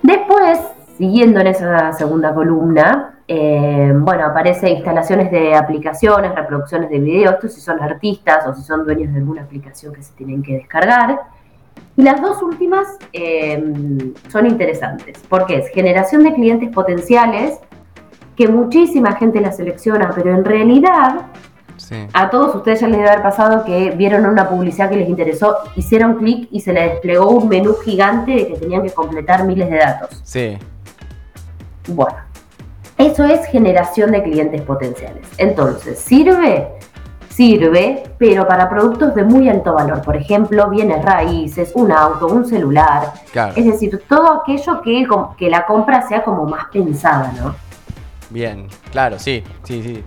Después, 0.01 0.59
siguiendo 0.97 1.39
en 1.41 1.47
esa 1.47 1.93
segunda 1.93 2.33
columna, 2.33 3.19
eh, 3.27 3.93
bueno, 3.95 4.25
aparece 4.25 4.69
instalaciones 4.69 5.29
de 5.31 5.55
aplicaciones, 5.55 6.33
reproducciones 6.33 6.89
de 6.89 6.99
video, 6.99 7.31
esto 7.31 7.47
si 7.49 7.61
son 7.61 7.79
artistas 7.81 8.47
o 8.47 8.53
si 8.53 8.63
son 8.63 8.83
dueños 8.83 9.13
de 9.13 9.19
alguna 9.19 9.43
aplicación 9.43 9.93
que 9.93 10.01
se 10.01 10.13
tienen 10.13 10.41
que 10.41 10.55
descargar. 10.55 11.19
Y 11.97 12.03
las 12.03 12.21
dos 12.21 12.41
últimas 12.41 12.87
eh, 13.13 13.61
son 14.29 14.47
interesantes, 14.47 15.19
porque 15.27 15.57
es 15.57 15.69
generación 15.69 16.23
de 16.23 16.33
clientes 16.33 16.69
potenciales, 16.69 17.59
que 18.35 18.47
muchísima 18.47 19.13
gente 19.13 19.41
la 19.41 19.51
selecciona, 19.51 20.11
pero 20.15 20.33
en 20.33 20.45
realidad 20.45 21.27
Sí. 21.77 21.95
a 22.13 22.29
todos 22.29 22.53
ustedes 22.55 22.79
ya 22.79 22.87
les 22.87 22.97
debe 22.97 23.09
haber 23.09 23.23
pasado 23.23 23.65
que 23.65 23.89
vieron 23.91 24.27
una 24.27 24.47
publicidad 24.47 24.89
que 24.89 24.97
les 24.97 25.09
interesó, 25.09 25.57
hicieron 25.75 26.15
clic 26.15 26.47
y 26.51 26.61
se 26.61 26.73
les 26.73 26.91
desplegó 26.91 27.29
un 27.29 27.49
menú 27.49 27.73
gigante 27.83 28.31
de 28.31 28.47
que 28.47 28.53
tenían 28.53 28.83
que 28.83 28.91
completar 28.91 29.45
miles 29.45 29.69
de 29.69 29.77
datos. 29.77 30.21
Sí. 30.23 30.57
Bueno, 31.87 32.17
eso 32.97 33.25
es 33.25 33.45
generación 33.47 34.11
de 34.11 34.21
clientes 34.21 34.61
potenciales. 34.61 35.27
Entonces, 35.39 35.97
¿sirve? 35.97 36.67
Sirve, 37.41 38.03
pero 38.19 38.47
para 38.47 38.69
productos 38.69 39.15
de 39.15 39.23
muy 39.23 39.49
alto 39.49 39.73
valor. 39.73 40.03
Por 40.03 40.15
ejemplo, 40.15 40.69
bienes 40.69 41.03
raíces, 41.03 41.71
un 41.73 41.91
auto, 41.91 42.27
un 42.27 42.45
celular. 42.45 43.13
Claro. 43.31 43.53
Es 43.55 43.65
decir, 43.65 43.99
todo 44.07 44.41
aquello 44.41 44.79
que, 44.83 45.07
que 45.39 45.49
la 45.49 45.65
compra 45.65 46.07
sea 46.07 46.23
como 46.23 46.45
más 46.45 46.65
pensada, 46.71 47.33
¿no? 47.41 47.55
Bien. 48.29 48.67
Claro, 48.91 49.17
sí. 49.17 49.43
Sí, 49.63 49.81
sí. 49.81 50.03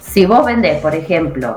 Si 0.00 0.24
vos 0.24 0.46
vendés, 0.46 0.80
por 0.80 0.94
ejemplo, 0.94 1.56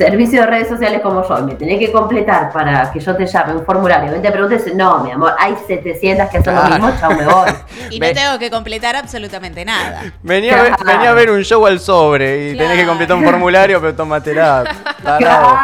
servicio 0.00 0.40
de 0.40 0.46
redes 0.46 0.68
sociales 0.68 1.00
como 1.02 1.26
yo, 1.28 1.38
y 1.40 1.42
me 1.42 1.54
tenés 1.56 1.78
que 1.78 1.92
completar 1.92 2.50
para 2.52 2.90
que 2.90 3.00
yo 3.00 3.14
te 3.16 3.26
llame 3.26 3.52
un 3.54 3.64
formulario, 3.66 4.10
ven 4.12 4.22
te 4.22 4.30
preguntes, 4.32 4.74
no, 4.74 5.00
mi 5.04 5.10
amor, 5.10 5.34
hay 5.38 5.54
700 5.66 6.28
que 6.30 6.38
hacen 6.38 6.54
lo 6.54 6.60
Claro. 6.62 6.74
mismo, 6.84 7.00
chao, 7.00 7.10
me 7.10 7.26
voy. 7.26 7.50
Y 7.90 8.00
no 8.00 8.06
tengo 8.12 8.38
que 8.38 8.50
completar 8.50 8.96
absolutamente 8.96 9.62
nada. 9.64 10.12
Venía, 10.22 10.58
a 10.58 10.62
ver, 10.62 10.72
Claro. 10.76 10.92
venía 10.98 11.10
a 11.10 11.14
ver 11.14 11.30
un 11.30 11.42
show 11.42 11.66
al 11.66 11.80
sobre 11.80 12.50
y 12.50 12.56
tenés 12.56 12.68
que 12.70 12.74
Claro. 12.76 12.88
completar 12.88 13.16
un 13.18 13.24
formulario, 13.24 13.80
pero 13.80 13.94
tómatela. 13.94 14.64
Claro, 15.18 15.58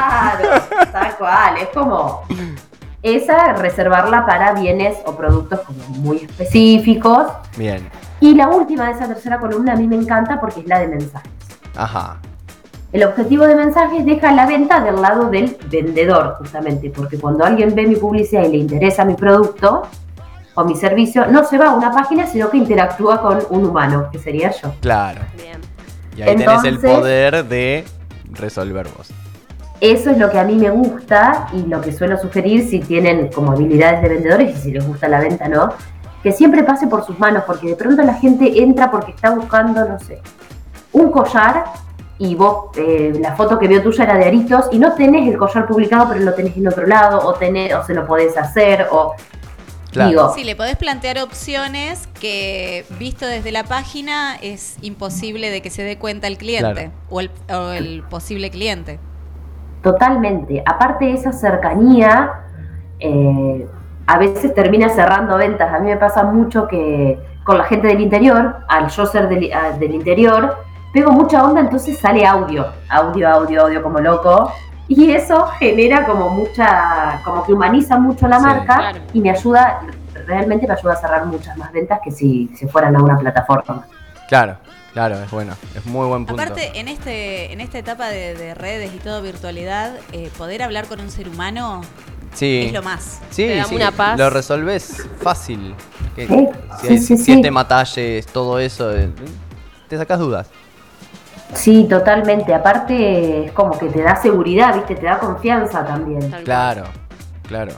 tal 0.92 1.16
cual, 1.16 1.56
es 1.56 1.68
como 1.68 2.22
esa 3.02 3.54
reservarla 3.54 4.26
para 4.26 4.52
bienes 4.52 4.98
o 5.06 5.16
productos 5.16 5.60
como 5.60 5.78
muy 5.88 6.18
específicos. 6.18 7.26
Bien. 7.56 7.88
Y 8.20 8.34
la 8.34 8.48
última 8.48 8.86
de 8.86 8.92
esa 8.92 9.06
tercera 9.06 9.38
columna 9.38 9.72
a 9.72 9.76
mí 9.76 9.86
me 9.86 9.96
encanta 9.96 10.38
porque 10.40 10.60
es 10.60 10.66
la 10.66 10.80
de 10.80 10.88
mensajes. 10.88 11.30
Ajá. 11.74 12.16
El 12.92 13.04
objetivo 13.04 13.46
de 13.46 13.56
mensajes 13.56 14.06
deja 14.06 14.32
la 14.32 14.46
venta 14.46 14.80
del 14.80 15.02
lado 15.02 15.28
del 15.28 15.56
vendedor, 15.68 16.36
justamente, 16.38 16.90
porque 16.90 17.18
cuando 17.18 17.44
alguien 17.44 17.74
ve 17.74 17.86
mi 17.86 17.96
publicidad 17.96 18.44
y 18.44 18.48
le 18.48 18.58
interesa 18.58 19.04
mi 19.04 19.14
producto 19.14 19.82
o 20.54 20.64
mi 20.64 20.76
servicio, 20.76 21.26
no 21.26 21.44
se 21.44 21.58
va 21.58 21.66
a 21.66 21.74
una 21.74 21.92
página, 21.92 22.26
sino 22.26 22.48
que 22.48 22.56
interactúa 22.56 23.20
con 23.20 23.38
un 23.50 23.66
humano, 23.66 24.08
que 24.10 24.18
sería 24.18 24.52
yo. 24.52 24.72
Claro. 24.80 25.20
Bien. 25.36 25.60
Y 26.16 26.22
ahí 26.22 26.36
tenés 26.36 26.64
el 26.64 26.78
poder 26.78 27.44
de 27.44 27.84
resolver 28.30 28.86
vos. 28.96 29.10
Eso 29.80 30.10
es 30.10 30.16
lo 30.16 30.30
que 30.30 30.38
a 30.38 30.44
mí 30.44 30.54
me 30.54 30.70
gusta 30.70 31.48
y 31.52 31.66
lo 31.66 31.82
que 31.82 31.92
suelo 31.92 32.16
sugerir 32.16 32.66
si 32.66 32.80
tienen 32.80 33.30
como 33.30 33.52
habilidades 33.52 34.00
de 34.00 34.08
vendedores 34.08 34.56
y 34.56 34.60
si 34.60 34.72
les 34.72 34.86
gusta 34.86 35.08
la 35.08 35.20
venta, 35.20 35.48
¿no? 35.48 35.74
Que 36.22 36.32
siempre 36.32 36.62
pase 36.62 36.86
por 36.86 37.04
sus 37.04 37.18
manos, 37.18 37.42
porque 37.46 37.68
de 37.68 37.76
pronto 37.76 38.02
la 38.02 38.14
gente 38.14 38.62
entra 38.62 38.90
porque 38.90 39.10
está 39.10 39.30
buscando, 39.30 39.86
no 39.86 39.98
sé, 39.98 40.22
un 40.92 41.10
collar 41.10 41.64
y 42.18 42.34
vos, 42.34 42.70
eh, 42.76 43.12
la 43.20 43.36
foto 43.36 43.58
que 43.58 43.68
vio 43.68 43.82
tuya 43.82 44.04
era 44.04 44.14
de 44.16 44.24
aritos 44.24 44.66
y 44.72 44.78
no 44.78 44.94
tenés 44.94 45.28
el 45.28 45.36
collar 45.36 45.66
publicado, 45.66 46.08
pero 46.10 46.20
lo 46.24 46.34
tenés 46.34 46.56
en 46.56 46.66
otro 46.68 46.86
lado, 46.86 47.18
o, 47.26 47.34
tenés, 47.34 47.74
o 47.74 47.82
se 47.84 47.92
lo 47.94 48.06
podés 48.06 48.36
hacer, 48.38 48.86
o 48.90 49.14
Claro. 49.92 50.10
digo, 50.10 50.32
Sí, 50.34 50.44
le 50.44 50.56
podés 50.56 50.76
plantear 50.76 51.18
opciones 51.20 52.06
que, 52.20 52.84
visto 52.98 53.26
desde 53.26 53.50
la 53.52 53.64
página, 53.64 54.36
es 54.42 54.76
imposible 54.82 55.50
de 55.50 55.62
que 55.62 55.70
se 55.70 55.82
dé 55.82 55.96
cuenta 55.98 56.26
el 56.26 56.36
cliente 56.38 56.72
Claro. 56.74 56.90
o, 57.10 57.20
el, 57.20 57.30
o 57.50 57.70
el 57.70 58.02
posible 58.02 58.50
cliente. 58.50 58.98
Totalmente. 59.82 60.62
Aparte 60.66 61.06
de 61.06 61.12
esa 61.14 61.32
cercanía, 61.32 62.30
eh, 62.98 63.66
a 64.06 64.18
veces 64.18 64.54
termina 64.54 64.88
cerrando 64.88 65.36
ventas. 65.36 65.72
A 65.72 65.78
mí 65.78 65.88
me 65.88 65.96
pasa 65.96 66.24
mucho 66.24 66.66
que 66.66 67.18
con 67.44 67.56
la 67.58 67.64
gente 67.64 67.86
del 67.86 68.00
interior, 68.00 68.56
al 68.68 68.88
yo 68.88 69.06
ser 69.06 69.28
del, 69.28 69.52
a- 69.52 69.72
del 69.78 69.94
interior, 69.94 70.58
pego 70.96 71.12
mucha 71.12 71.44
onda, 71.44 71.60
entonces 71.60 71.98
sale 71.98 72.24
audio, 72.26 72.66
audio, 72.88 73.28
audio, 73.28 73.62
audio 73.64 73.82
como 73.82 73.98
loco. 74.00 74.50
Y 74.88 75.10
eso 75.10 75.46
genera 75.58 76.06
como 76.06 76.30
mucha, 76.30 77.20
como 77.22 77.44
que 77.44 77.52
humaniza 77.52 77.98
mucho 77.98 78.26
la 78.28 78.38
Sí. 78.38 78.44
marca 78.46 78.76
Claro. 78.76 78.98
y 79.12 79.20
me 79.20 79.30
ayuda, 79.30 79.80
realmente 80.26 80.66
me 80.66 80.72
ayuda 80.72 80.94
a 80.94 80.96
cerrar 80.96 81.26
muchas 81.26 81.54
más 81.58 81.70
ventas 81.72 81.98
que 82.02 82.10
si, 82.10 82.48
si 82.56 82.66
fueran 82.66 82.96
a 82.96 83.02
una 83.02 83.18
plataforma. 83.18 83.84
Claro, 84.28 84.56
claro, 84.94 85.16
es 85.16 85.30
bueno. 85.30 85.52
Es 85.74 85.84
muy 85.84 86.06
buen 86.06 86.24
punto. 86.24 86.40
Aparte, 86.40 86.78
en 86.80 86.88
este 86.88 87.52
en 87.52 87.60
esta 87.60 87.78
etapa 87.78 88.06
de, 88.08 88.34
de 88.34 88.54
redes 88.54 88.94
y 88.94 88.98
todo 88.98 89.20
virtualidad, 89.22 89.92
eh, 90.12 90.30
poder 90.38 90.62
hablar 90.62 90.86
con 90.86 91.00
un 91.00 91.10
ser 91.10 91.28
humano 91.28 91.82
sí. 92.32 92.62
es 92.66 92.72
lo 92.72 92.82
más. 92.82 93.20
Sí, 93.30 93.44
Te 93.48 93.56
da 93.56 93.64
sí, 93.64 93.74
una 93.74 93.90
paz. 93.90 94.18
lo 94.18 94.30
resolves 94.30 95.06
fácil. 95.20 95.74
Que- 96.14 96.26
Sí, 96.26 96.46
si 96.80 96.86
sí, 96.86 96.92
hay 96.92 96.98
sí, 97.00 97.16
sí. 97.16 97.24
siete 97.24 97.50
matalles, 97.50 98.24
todo 98.26 98.58
eso, 98.60 98.96
eh, 98.96 99.10
te 99.88 99.98
sacas 99.98 100.18
dudas. 100.20 100.48
Sí, 101.54 101.86
totalmente. 101.88 102.52
Aparte 102.54 103.46
es 103.46 103.52
como 103.52 103.78
que 103.78 103.86
te 103.88 104.02
da 104.02 104.16
seguridad, 104.16 104.74
¿viste? 104.74 104.94
Te 104.96 105.06
da 105.06 105.18
confianza 105.18 105.84
también. 105.84 106.30
Claro, 106.44 106.82
claro. 107.48 107.72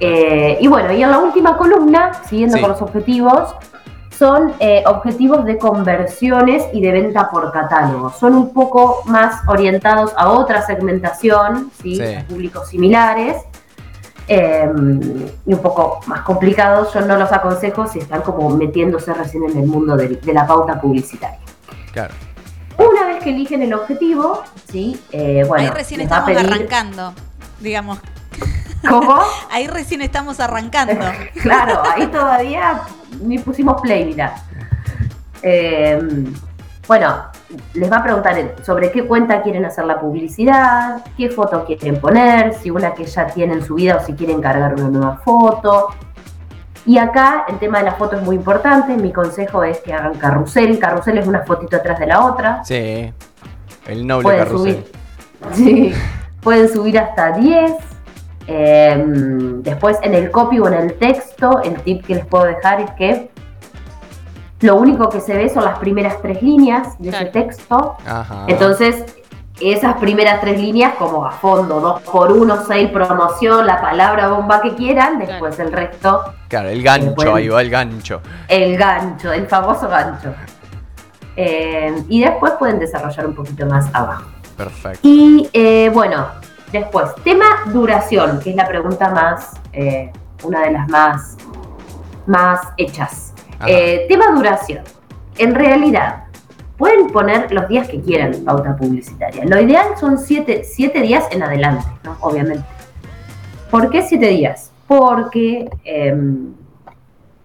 Eh, 0.00 0.58
y 0.60 0.66
bueno, 0.68 0.92
y 0.92 1.02
en 1.02 1.10
la 1.10 1.18
última 1.18 1.56
columna, 1.56 2.12
siguiendo 2.28 2.56
Sí. 2.56 2.60
con 2.62 2.70
los 2.70 2.82
objetivos, 2.82 3.54
son 4.10 4.52
eh, 4.60 4.84
objetivos 4.86 5.44
de 5.44 5.58
conversiones 5.58 6.64
y 6.72 6.80
de 6.80 6.92
venta 6.92 7.30
por 7.30 7.50
catálogo. 7.50 8.10
Son 8.10 8.34
un 8.34 8.52
poco 8.52 9.02
más 9.06 9.40
orientados 9.48 10.12
a 10.16 10.28
otra 10.30 10.62
segmentación, 10.62 11.70
¿sí? 11.82 12.00
Públicos 12.28 12.68
similares. 12.68 13.36
eh, 14.28 14.70
y 15.44 15.52
un 15.52 15.58
poco 15.60 15.98
más 16.06 16.20
complicados, 16.20 16.94
yo 16.94 17.00
no 17.00 17.16
los 17.16 17.32
aconsejo 17.32 17.88
si 17.88 17.98
están 17.98 18.22
como 18.22 18.48
metiéndose 18.50 19.12
recién 19.12 19.42
en 19.50 19.58
el 19.58 19.66
mundo 19.66 19.96
de, 19.96 20.08
de 20.10 20.32
la 20.32 20.46
pauta 20.46 20.80
publicitaria. 20.80 21.40
Claro. 21.92 22.14
Una 22.90 23.06
vez 23.06 23.22
que 23.22 23.30
eligen 23.30 23.62
el 23.62 23.72
objetivo, 23.74 24.42
¿sí? 24.70 25.00
Eh, 25.12 25.44
bueno, 25.46 25.64
Ahí 25.64 25.70
recién 25.70 26.00
estamos 26.00 26.30
pedir- 26.30 26.46
arrancando, 26.46 27.12
digamos. 27.60 27.98
¿Cómo? 28.88 29.18
Ahí 29.50 29.66
recién 29.68 30.02
estamos 30.02 30.40
arrancando. 30.40 31.04
Claro, 31.42 31.82
ahí 31.84 32.06
todavía 32.08 32.82
ni 33.20 33.38
pusimos 33.38 33.80
play, 33.80 34.04
mirá. 34.04 34.34
Eh, 35.42 36.00
bueno, 36.86 37.24
les 37.74 37.90
va 37.90 37.96
a 37.98 38.02
preguntar 38.02 38.54
sobre 38.64 38.90
qué 38.90 39.06
cuenta 39.06 39.42
quieren 39.42 39.64
hacer 39.64 39.84
la 39.84 40.00
publicidad, 40.00 41.04
qué 41.16 41.28
foto 41.30 41.64
quieren 41.64 42.00
poner, 42.00 42.54
si 42.54 42.70
una 42.70 42.92
que 42.94 43.04
ya 43.04 43.26
tienen 43.26 43.64
subida 43.64 43.96
o 43.96 44.04
si 44.04 44.14
quieren 44.14 44.40
cargar 44.40 44.74
una 44.74 44.88
nueva 44.88 45.16
foto. 45.24 45.88
Y 46.84 46.98
acá 46.98 47.44
el 47.48 47.58
tema 47.58 47.78
de 47.78 47.84
la 47.84 47.92
foto 47.92 48.16
es 48.16 48.22
muy 48.22 48.36
importante. 48.36 48.96
Mi 48.96 49.12
consejo 49.12 49.62
es 49.62 49.78
que 49.80 49.92
hagan 49.92 50.14
carrusel. 50.14 50.78
Carrusel 50.78 51.18
es 51.18 51.26
una 51.26 51.42
fotito 51.44 51.76
atrás 51.76 51.98
de 51.98 52.06
la 52.06 52.24
otra. 52.24 52.64
Sí. 52.64 53.12
El 53.86 54.06
noble 54.06 54.24
Pueden 54.24 54.38
carrusel. 54.44 54.84
subir, 54.84 55.52
sí, 55.52 55.94
pueden 56.40 56.68
subir 56.68 56.98
hasta 56.98 57.32
10. 57.32 57.72
Eh, 58.48 59.04
después 59.06 59.98
en 60.02 60.14
el 60.14 60.30
copy 60.32 60.58
o 60.58 60.66
en 60.66 60.74
el 60.74 60.94
texto, 60.98 61.62
el 61.62 61.74
tip 61.82 62.04
que 62.04 62.16
les 62.16 62.26
puedo 62.26 62.44
dejar 62.44 62.80
es 62.80 62.90
que 62.92 63.30
lo 64.60 64.76
único 64.76 65.08
que 65.08 65.20
se 65.20 65.34
ve 65.36 65.48
son 65.48 65.64
las 65.64 65.78
primeras 65.78 66.20
tres 66.22 66.42
líneas 66.42 66.98
de 66.98 67.10
Claro. 67.10 67.24
ese 67.28 67.32
texto. 67.32 67.96
Ajá. 68.06 68.44
Entonces, 68.48 69.04
esas 69.60 69.94
primeras 69.98 70.40
tres 70.40 70.60
líneas, 70.60 70.94
como 70.94 71.24
a 71.24 71.32
fondo, 71.32 71.80
dos 71.80 72.02
por 72.02 72.32
uno, 72.32 72.64
seis, 72.66 72.90
promoción, 72.90 73.66
la 73.66 73.80
palabra 73.80 74.28
bomba 74.28 74.60
que 74.60 74.74
quieran, 74.74 75.18
después 75.18 75.58
el 75.58 75.72
resto, 75.72 76.22
Claro, 76.48 76.68
el 76.68 76.82
gancho, 76.82 77.34
ahí 77.34 77.48
va 77.48 77.62
el 77.62 77.70
gancho. 77.70 78.20
el 78.48 78.76
gancho, 78.76 79.32
el 79.32 79.46
famoso 79.46 79.88
gancho. 79.88 80.34
Eh, 81.34 82.04
y 82.08 82.20
después 82.22 82.52
pueden 82.58 82.78
desarrollar 82.78 83.26
un 83.26 83.34
poquito 83.34 83.64
más 83.66 83.88
abajo. 83.94 84.24
Perfecto. 84.56 85.00
Y 85.02 85.48
eh, 85.54 85.90
bueno, 85.94 86.26
después, 86.70 87.14
tema 87.24 87.46
duración, 87.66 88.38
que 88.40 88.50
es 88.50 88.56
la 88.56 88.68
pregunta 88.68 89.10
más, 89.10 89.52
eh, 89.72 90.12
una 90.42 90.60
de 90.60 90.72
las 90.72 90.88
más, 90.88 91.36
más 92.26 92.60
hechas. 92.76 93.32
Eh, 93.66 94.06
tema 94.08 94.26
duración. 94.32 94.82
En 95.38 95.54
realidad, 95.54 96.24
pueden 96.76 97.08
poner 97.08 97.52
los 97.52 97.68
días 97.68 97.88
que 97.88 98.00
quieran 98.00 98.32
pauta 98.44 98.76
publicitaria. 98.76 99.44
Lo 99.44 99.60
ideal 99.60 99.88
son 99.98 100.18
siete, 100.18 100.62
siete 100.64 101.00
días 101.00 101.26
en 101.30 101.42
adelante, 101.42 101.84
¿no? 102.04 102.16
Obviamente. 102.20 102.64
¿Por 103.70 103.88
qué 103.90 104.02
siete 104.02 104.26
días? 104.28 104.70
Porque 104.86 105.70
em, 105.84 106.52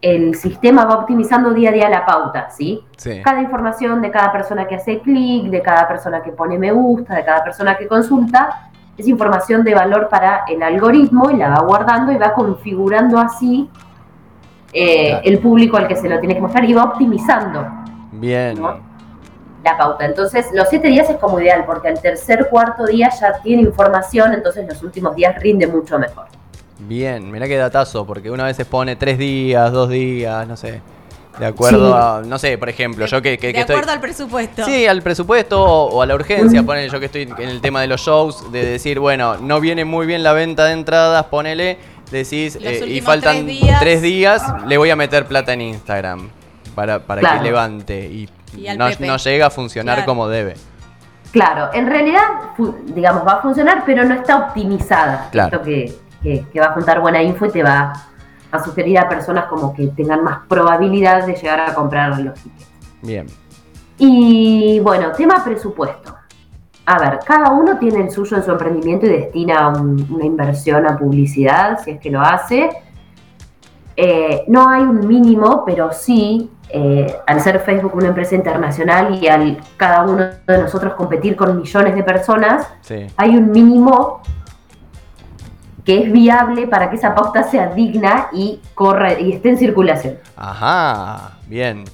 el 0.02 0.36
sistema 0.36 0.86
va 0.86 0.96
optimizando 1.00 1.54
día 1.54 1.70
a 1.70 1.74
día 1.74 1.90
la 1.90 2.06
pauta, 2.06 2.50
¿sí? 2.50 2.82
Sí. 2.98 3.22
cada 3.24 3.42
información 3.42 4.02
de 4.02 4.12
cada 4.12 4.32
persona 4.32 4.68
que 4.68 4.76
hace 4.76 5.00
clic, 5.00 5.50
de 5.50 5.62
cada 5.62 5.88
persona 5.88 6.22
que 6.22 6.32
pone 6.32 6.58
me 6.58 6.72
gusta, 6.72 7.16
de 7.16 7.24
cada 7.24 7.44
persona 7.44 7.78
que 7.78 7.88
consulta, 7.88 8.70
es 8.98 9.08
información 9.08 9.64
de 9.64 9.76
valor 9.76 10.10
para 10.10 10.44
el 10.48 10.62
algoritmo 10.64 11.30
y 11.30 11.38
la 11.38 11.50
va 11.50 11.60
guardando 11.62 12.12
y 12.12 12.18
va 12.18 12.34
configurando 12.34 13.20
así 13.20 13.70
eh, 14.74 15.10
Claro. 15.10 15.22
el 15.24 15.40
público 15.40 15.78
al 15.78 15.88
que 15.88 15.96
se 15.96 16.10
lo 16.10 16.20
tiene 16.20 16.34
que 16.36 16.42
mostrar 16.42 16.66
y 16.66 16.74
va 16.74 16.84
optimizando 16.86 17.66
Bien. 18.12 18.60
¿no? 18.60 18.80
La 19.72 19.78
pauta. 19.78 20.06
Entonces, 20.06 20.46
los 20.54 20.68
siete 20.70 20.88
días 20.88 21.10
es 21.10 21.18
como 21.18 21.40
ideal 21.40 21.64
porque 21.66 21.90
al 21.90 22.00
tercer, 22.02 22.48
cuarto 22.50 22.86
día 22.86 23.10
ya 23.20 23.40
tiene 23.44 23.62
información, 23.64 24.34
entonces 24.34 24.66
los 24.68 24.82
últimos 24.84 25.16
días 25.16 25.36
rinde 25.42 25.68
mucho 25.68 25.98
mejor. 26.00 26.26
Bien, 26.80 27.32
mirá 27.32 27.48
qué 27.48 27.58
datazo, 27.58 28.06
porque 28.06 28.30
una 28.32 28.46
vez 28.46 28.56
se 28.56 28.66
pone 28.66 28.96
tres 28.96 29.18
días, 29.18 29.72
dos 29.72 29.90
días, 29.90 30.48
no 30.48 30.56
sé. 30.56 30.82
De 31.40 31.46
acuerdo 31.46 31.92
Sí. 31.92 31.94
a, 31.96 32.22
no 32.28 32.40
sé, 32.40 32.58
por 32.58 32.68
ejemplo, 32.70 33.06
yo 33.06 33.22
que, 33.22 33.38
que- 33.38 33.48
de 33.48 33.54
que 33.54 33.60
estoy... 33.62 33.76
acuerdo 33.76 33.92
al 33.92 34.00
presupuesto. 34.00 34.66
Sí, 34.66 34.88
al 34.88 35.02
presupuesto 35.04 35.64
o, 35.64 35.90
o 35.96 36.02
a 36.02 36.06
la 36.06 36.16
urgencia, 36.16 36.64
ponele 36.64 36.90
yo 36.90 37.00
que 37.00 37.06
estoy 37.08 37.24
en 37.38 37.50
el 37.50 37.62
tema 37.62 37.82
de 37.82 37.88
los 37.88 38.02
shows, 38.02 38.52
de 38.52 38.66
decir, 38.66 39.00
bueno, 39.00 39.38
no 39.38 39.60
viene 39.60 39.86
muy 39.86 40.06
bien 40.08 40.24
la 40.24 40.34
venta 40.34 40.66
de 40.66 40.74
entradas, 40.74 41.26
ponele, 41.26 41.78
decís, 42.12 42.58
eh, 42.62 42.84
y 42.88 43.02
faltan 43.02 43.46
tres 43.46 43.62
días. 43.62 43.80
tres 43.80 44.02
días, 44.02 44.42
le 44.68 44.78
voy 44.78 44.90
a 44.90 44.96
meter 44.96 45.26
plata 45.28 45.54
en 45.54 45.62
Instagram 45.62 46.30
para, 46.74 47.00
para 47.00 47.22
Claro. 47.22 47.38
que 47.40 47.44
levante 47.44 48.00
y, 48.06 48.28
Y 48.58 48.68
al 48.68 48.78
no, 48.78 48.88
Pepe. 48.88 49.08
no 49.08 49.18
llega 49.18 49.46
a 49.48 49.50
funcionar 49.50 49.96
Claro. 49.98 50.08
como 50.08 50.28
debe. 50.28 50.56
Claro, 51.32 51.70
en 51.74 51.88
realidad, 51.88 52.22
digamos, 52.86 53.26
va 53.28 53.34
a 53.34 53.42
funcionar, 53.42 53.84
pero 53.86 54.04
no 54.06 54.16
está 54.16 54.38
optimizada. 54.38 55.30
Claro. 55.32 55.56
Esto 55.58 55.66
que, 55.66 55.94
que- 56.24 56.46
que 56.52 56.60
va 56.60 56.68
a 56.68 56.74
juntar 56.74 57.00
buena 57.02 57.22
info 57.22 57.46
y 57.46 57.52
te 57.52 57.64
va 57.64 57.94
a 58.52 58.64
sugerir 58.64 58.98
a 58.98 59.08
personas 59.10 59.46
como 59.46 59.74
que 59.74 59.88
tengan 59.88 60.24
más 60.24 60.40
probabilidad 60.48 61.26
de 61.26 61.34
llegar 61.36 61.60
a 61.60 61.74
comprar 61.74 62.18
los 62.20 62.34
tickets. 62.36 62.68
Bien. 63.02 63.28
Y 63.98 64.80
bueno, 64.80 65.12
tema 65.12 65.44
presupuesto. 65.44 66.16
a 66.90 67.00
ver, 67.00 67.20
cada 67.26 67.50
uno 67.52 67.78
tiene 67.78 68.00
el 68.06 68.10
suyo 68.12 68.38
en 68.38 68.44
su 68.46 68.52
emprendimiento 68.52 69.06
y 69.06 69.10
destina 69.10 69.68
un- 69.68 70.08
una 70.10 70.24
inversión 70.24 70.88
a 70.88 70.98
publicidad, 70.98 71.80
si 71.84 71.92
es 71.92 72.00
que 72.00 72.10
lo 72.10 72.22
hace. 72.22 72.70
Eh, 73.98 74.46
no 74.48 74.70
hay 74.70 74.84
un 74.84 75.06
mínimo, 75.06 75.64
pero 75.66 75.92
sí, 75.92 76.50
eh, 76.70 77.16
al 77.26 77.40
ser 77.42 77.60
Facebook 77.60 77.96
una 77.96 78.08
empresa 78.10 78.36
internacional 78.36 79.16
y 79.22 79.28
al 79.28 79.58
cada 79.78 80.04
uno 80.04 80.26
de 80.46 80.58
nosotros 80.58 80.94
competir 80.96 81.36
con 81.36 81.58
millones 81.58 81.96
de 81.96 82.04
personas, 82.04 82.68
Sí. 82.82 83.08
hay 83.16 83.38
un 83.38 83.52
mínimo 83.52 84.22
que 85.86 86.04
es 86.04 86.12
viable 86.12 86.68
para 86.68 86.90
que 86.90 86.98
esa 86.98 87.16
pauta 87.16 87.44
sea 87.44 87.68
digna 87.68 88.28
y 88.34 88.60
corra 88.74 89.18
y 89.18 89.32
esté 89.32 89.50
en 89.50 89.58
circulación. 89.58 90.16
Ajá, 90.36 91.38
bien. 91.48 91.86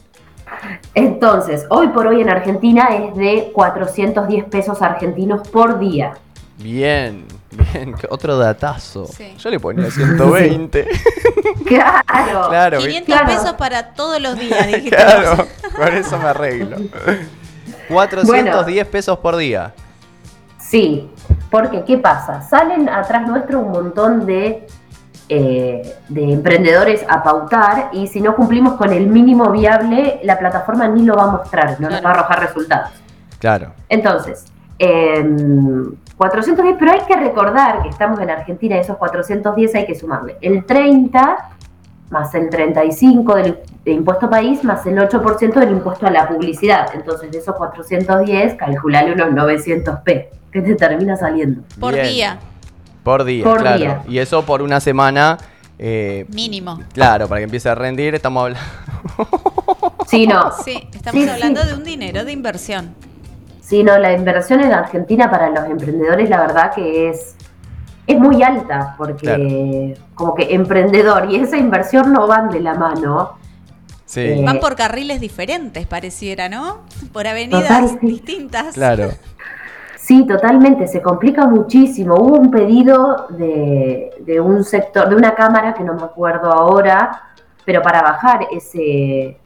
Entonces, 0.96 1.66
hoy 1.70 1.90
por 1.90 2.08
hoy 2.08 2.22
en 2.22 2.30
Argentina 2.30 2.88
es 2.96 3.16
de 3.16 3.52
410 3.54 4.46
pesos 4.46 4.82
argentinos 4.82 5.48
por 5.50 5.78
día. 5.80 6.14
Bien, 6.58 7.26
bien. 7.56 7.96
Otro 8.10 8.38
datazo. 8.38 9.08
Sí. 9.08 9.36
Yo 9.38 9.50
le 9.50 9.60
ponía 9.60 9.90
120. 9.90 10.88
Claro. 11.66 12.50
claro, 12.50 12.80
500 12.80 13.06
claro. 13.06 13.26
pesos 13.26 13.54
para 13.54 13.94
todos 13.94 14.22
los 14.22 14.38
días, 14.38 14.68
dijiste. 14.68 14.96
claro. 14.96 15.48
Con 15.76 15.94
eso 15.94 16.18
me 16.18 16.26
arreglo. 16.26 16.78
410 17.90 18.88
pesos 18.88 19.18
por 19.20 19.36
día. 19.36 19.74
Sí, 20.60 21.10
porque 21.50 21.84
¿qué 21.84 21.98
pasa? 21.98 22.42
Salen 22.42 22.90
atrás 22.90 23.28
nuestro 23.28 23.60
un 23.60 23.72
montón 23.72 24.26
de, 24.26 24.68
eh, 25.30 25.96
de 26.10 26.34
emprendedores 26.34 27.06
a 27.08 27.22
pautar 27.24 27.90
y 27.94 28.08
si 28.08 28.22
no 28.22 28.36
cumplimos 28.36 28.74
con 28.74 28.92
el 28.92 29.08
mínimo 29.08 29.52
viable, 29.52 30.20
la 30.24 30.40
plataforma 30.40 30.88
ni 30.88 31.04
lo 31.04 31.16
va 31.16 31.24
a 31.24 31.32
mostrar, 31.32 31.80
no 31.80 31.90
nos 31.90 32.04
va 32.04 32.10
a 32.10 32.14
arrojar 32.14 32.40
resultados. 32.40 32.90
Claro. 33.40 33.74
Entonces, 33.90 34.46
em, 34.80 35.92
410, 36.18 36.76
pero 36.80 36.92
hay 36.92 37.02
que 37.08 37.16
recordar 37.16 37.82
que 37.84 37.90
estamos 37.90 38.20
en 38.20 38.30
Argentina 38.30 38.76
y 38.78 38.80
esos 38.80 38.98
410 38.98 39.76
hay 39.76 39.86
que 39.86 39.96
sumarle 39.96 40.38
el 40.42 40.64
30 40.66 41.50
más 42.10 42.34
el 42.36 42.50
35 42.50 43.36
del 43.36 43.58
de 43.84 43.92
impuesto 43.92 44.30
país 44.30 44.64
más 44.64 44.86
el 44.86 44.98
8% 44.98 45.54
del 45.56 45.72
impuesto 45.72 46.06
a 46.08 46.12
la 46.12 46.28
publicidad. 46.28 46.88
Entonces, 46.94 47.32
de 47.32 47.40
esos 47.40 47.56
410, 47.56 48.54
calculale 48.56 49.12
unos 49.14 49.30
900p, 49.30 50.28
que 50.52 50.62
te 50.62 50.76
termina 50.76 51.18
saliendo. 51.18 51.64
Por 51.80 51.94
Bien. 51.94 52.06
día, 52.08 52.40
Por 53.04 53.24
día, 53.26 53.44
Por 53.44 53.60
claro. 53.60 53.78
día. 53.78 54.02
Y 54.08 54.20
eso 54.20 54.46
por 54.46 54.62
una 54.62 54.80
semana. 54.80 55.38
eh, 55.80 56.26
mínimo. 56.30 56.80
claro, 56.94 57.28
para 57.28 57.40
que 57.40 57.46
empiece 57.46 57.68
a 57.68 57.76
rendir, 57.76 58.14
estamos 58.16 58.44
hablando. 58.44 58.62
Sí, 60.08 60.28
no. 60.28 60.52
Sí, 60.64 60.88
estamos 60.94 61.20
Sí, 61.22 61.28
sí. 61.28 61.30
hablando 61.34 61.64
de 61.66 61.74
un 61.74 61.84
dinero 61.84 62.24
de 62.24 62.32
inversión. 62.32 62.94
Sí, 63.74 63.84
no, 63.84 63.98
la 63.98 64.14
inversión 64.14 64.62
en 64.62 64.72
Argentina 64.72 65.32
para 65.32 65.50
los 65.50 65.66
emprendedores, 65.66 66.30
la 66.30 66.42
verdad 66.42 66.72
que 66.76 67.10
es, 67.10 67.36
es 68.06 68.20
muy 68.20 68.44
alta, 68.44 68.94
porque 69.00 69.98
como 70.14 70.36
que 70.36 70.54
emprendedor 70.54 71.32
y 71.32 71.38
esa 71.38 71.58
inversión 71.58 72.14
no 72.14 72.28
van 72.28 72.50
de 72.52 72.60
la 72.60 72.76
mano. 72.76 73.32
Sí, 74.06 74.22
Eh, 74.22 74.44
Van 74.46 74.60
por 74.60 74.76
carriles 74.76 75.20
diferentes, 75.20 75.88
pareciera, 75.88 76.50
¿no? 76.50 76.82
Por 77.12 77.26
avenidas 77.26 77.68
Total. 77.68 78.00
distintas. 78.00 78.76
claro. 78.76 79.10
Sí, 79.98 80.28
totalmente, 80.28 80.88
se 80.88 81.02
complica 81.02 81.48
muchísimo. 81.48 82.14
Hubo 82.16 82.36
un 82.38 82.52
pedido 82.52 83.26
de, 83.30 84.12
de 84.20 84.40
un 84.40 84.64
sector, 84.64 85.10
de 85.10 85.16
una 85.16 85.34
cámara 85.34 85.74
que 85.74 85.84
no 85.84 85.94
me 85.96 86.04
acuerdo 86.04 86.52
ahora, 86.52 87.34
pero 87.66 87.82
para 87.82 88.04
bajar 88.04 88.42
ese, 88.52 89.40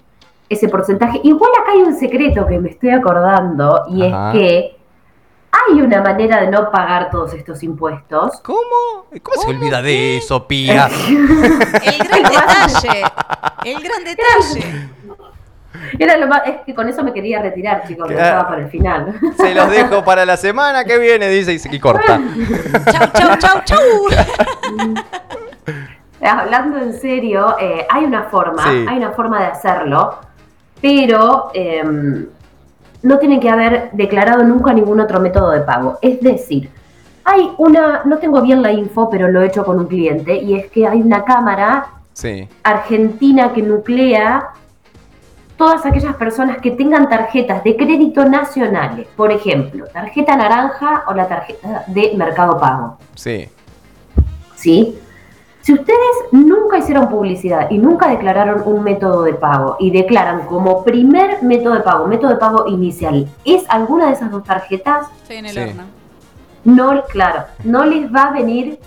ese 0.50 0.70
porcentaje. 0.70 1.20
Igual 1.24 1.52
acá 1.62 1.72
hay 1.74 1.82
un 1.82 1.96
secreto 1.96 2.46
que 2.48 2.60
me 2.60 2.70
estoy 2.70 2.90
acordando 2.92 3.84
y 3.90 4.04
Ajá. 4.08 4.32
es 4.34 4.38
que 4.40 4.78
hay 5.52 5.82
una 5.82 6.02
manera 6.02 6.42
de 6.42 6.52
no 6.52 6.70
pagar 6.72 7.10
todos 7.10 7.34
estos 7.34 7.64
impuestos. 7.64 8.40
¿Cómo? 8.42 9.06
¿Cómo 9.24 9.42
se 9.42 9.50
olvida 9.50 9.82
de 9.82 10.18
eso, 10.18 10.48
Pía? 10.48 10.88
El 11.08 11.98
gran 11.98 12.24
detalle. 12.24 13.04
El 13.66 13.82
gran 13.82 14.04
detalle. 14.04 14.90
Era 16.00 16.18
lo 16.18 16.28
más, 16.28 16.42
es 16.46 16.56
que 16.66 16.74
con 16.74 16.90
eso 16.90 17.04
me 17.04 17.14
quería 17.14 17.42
retirar, 17.42 17.88
chicos, 17.88 18.08
me 18.08 18.16
Claro. 18.16 18.30
estaba 18.30 18.50
para 18.50 18.62
el 18.64 18.70
final. 18.70 19.20
Se 19.38 19.54
los 19.54 19.70
dejo 19.70 20.04
para 20.04 20.26
la 20.26 20.36
semana 20.36 20.84
que 20.84 20.98
viene, 20.98 21.28
dice 21.30 21.54
y, 21.54 21.60
se- 21.60 21.74
y 21.74 21.80
corta. 21.80 22.20
Chau, 22.92 23.08
chau, 23.14 23.38
chau, 23.38 23.62
chau. 23.64 23.80
Hablando 26.22 26.78
en 26.80 26.94
serio, 27.00 27.56
eh, 27.60 27.86
hay 27.90 28.04
una 28.06 28.24
forma, 28.24 28.64
Sí. 28.64 28.86
hay 28.90 28.98
una 28.98 29.12
forma 29.12 29.40
de 29.40 29.46
hacerlo, 29.48 30.18
pero 30.82 31.52
em, 31.54 32.28
no 33.04 33.18
tienen 33.20 33.40
que 33.40 33.50
haber 33.50 33.92
declarado 33.94 34.44
nunca 34.44 34.74
ningún 34.74 35.00
otro 35.00 35.20
método 35.20 35.52
de 35.52 35.62
pago. 35.62 35.98
Es 36.02 36.20
decir, 36.22 36.70
hay 37.24 37.52
una, 37.58 38.04
no 38.06 38.18
tengo 38.18 38.42
bien 38.42 38.62
la 38.62 38.72
info, 38.72 39.10
pero 39.10 39.28
lo 39.30 39.42
he 39.42 39.48
hecho 39.48 39.66
con 39.66 39.80
un 39.80 39.88
cliente, 39.88 40.36
y 40.36 40.56
es 40.56 40.72
que 40.72 40.88
hay 40.88 41.02
una 41.02 41.24
cámara 41.24 41.88
Sí, 42.14 42.48
argentina 42.64 43.54
que 43.54 43.62
nuclea 43.62 44.50
todas 45.56 45.86
aquellas 45.86 46.16
personas 46.16 46.58
que 46.60 46.72
tengan 46.72 47.10
tarjetas 47.10 47.64
de 47.64 47.76
crédito 47.76 48.26
nacionales, 48.26 49.08
por 49.16 49.32
ejemplo, 49.32 49.86
tarjeta 49.86 50.36
naranja 50.36 51.04
o 51.08 51.14
la 51.14 51.28
tarjeta 51.28 51.84
de 51.88 52.14
Mercado 52.16 52.60
Pago. 52.60 52.98
sí. 53.16 53.50
¿sí? 54.56 54.98
Si 55.68 55.74
ustedes 55.74 56.00
nunca 56.32 56.78
hicieron 56.78 57.10
publicidad 57.10 57.70
y 57.70 57.78
nunca 57.78 58.08
declararon 58.08 58.62
un 58.66 58.86
método 58.86 59.24
de 59.24 59.34
pago 59.34 59.76
y 59.82 59.92
declaran 59.92 60.46
como 60.46 60.86
primer 60.86 61.44
método 61.44 61.74
de 61.74 61.82
pago, 61.82 62.08
método 62.08 62.30
de 62.30 62.36
pago 62.38 62.68
inicial, 62.68 63.28
es 63.44 63.66
alguna 63.68 64.06
de 64.08 64.14
esas 64.14 64.32
dos 64.32 64.46
tarjetas, 64.46 65.08
Estoy 65.24 65.36
en 65.36 65.46
el 65.48 65.52
Sí. 65.52 65.60
horno. 65.60 65.84
no, 66.64 67.04
claro, 67.10 67.44
no 67.66 67.84
les 67.84 68.10
va 68.10 68.30
a 68.30 68.32
venir 68.32 68.80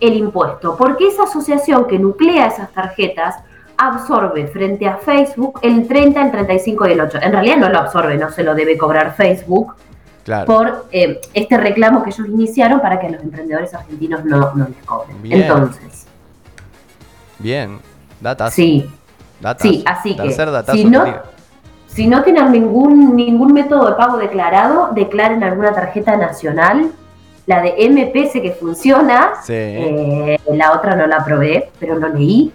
el 0.00 0.18
impuesto, 0.18 0.76
porque 0.76 1.06
esa 1.08 1.22
asociación 1.22 1.86
que 1.86 1.98
nuclea 1.98 2.48
esas 2.48 2.70
tarjetas 2.72 3.36
absorbe 3.78 4.48
frente 4.48 4.86
a 4.86 4.98
Facebook 4.98 5.60
el 5.62 5.88
30, 5.88 6.20
el 6.26 6.30
35 6.30 6.88
y 6.88 6.92
el 6.92 7.00
8. 7.00 7.20
En 7.22 7.32
realidad 7.32 7.56
no 7.56 7.70
lo 7.70 7.78
absorbe, 7.78 8.18
no 8.18 8.28
se 8.30 8.42
lo 8.42 8.54
debe 8.54 8.76
cobrar 8.76 9.14
Facebook 9.16 9.76
Claro. 10.24 10.44
por 10.44 10.84
eh, 10.92 11.22
este 11.32 11.56
reclamo 11.56 12.02
que 12.02 12.10
ellos 12.10 12.28
iniciaron 12.28 12.82
para 12.82 13.00
que 13.00 13.06
a 13.06 13.10
los 13.12 13.22
emprendedores 13.22 13.72
argentinos 13.72 14.26
no, 14.26 14.52
no 14.54 14.68
les 14.68 14.84
cobren. 14.84 15.22
Bien. 15.22 15.40
Entonces, 15.40 16.06
Bien. 17.38 17.78
Datas. 18.20 18.52
sí, 18.54 18.90
Datas. 19.40 19.62
sí, 19.62 19.84
así 19.86 20.16
que 20.16 20.34
datazo 20.34 20.72
si 20.76 20.84
no, 20.84 21.04
si 21.86 22.06
no 22.06 22.22
tienen 22.22 22.50
ningún, 22.52 23.14
ningún 23.14 23.52
método 23.52 23.90
de 23.90 23.92
pago 23.96 24.16
declarado, 24.18 24.90
declaren 24.92 25.42
alguna 25.44 25.72
tarjeta 25.72 26.16
nacional. 26.16 26.90
La 27.46 27.62
de 27.62 27.74
MP 27.78 28.28
sé 28.28 28.42
que 28.42 28.52
funciona, 28.52 29.30
Sí. 29.42 29.54
eh, 29.54 30.38
la 30.52 30.72
otra 30.72 30.94
no 30.96 31.06
la 31.06 31.24
probé, 31.24 31.70
pero 31.80 31.94
lo 31.98 32.08
leí. 32.08 32.52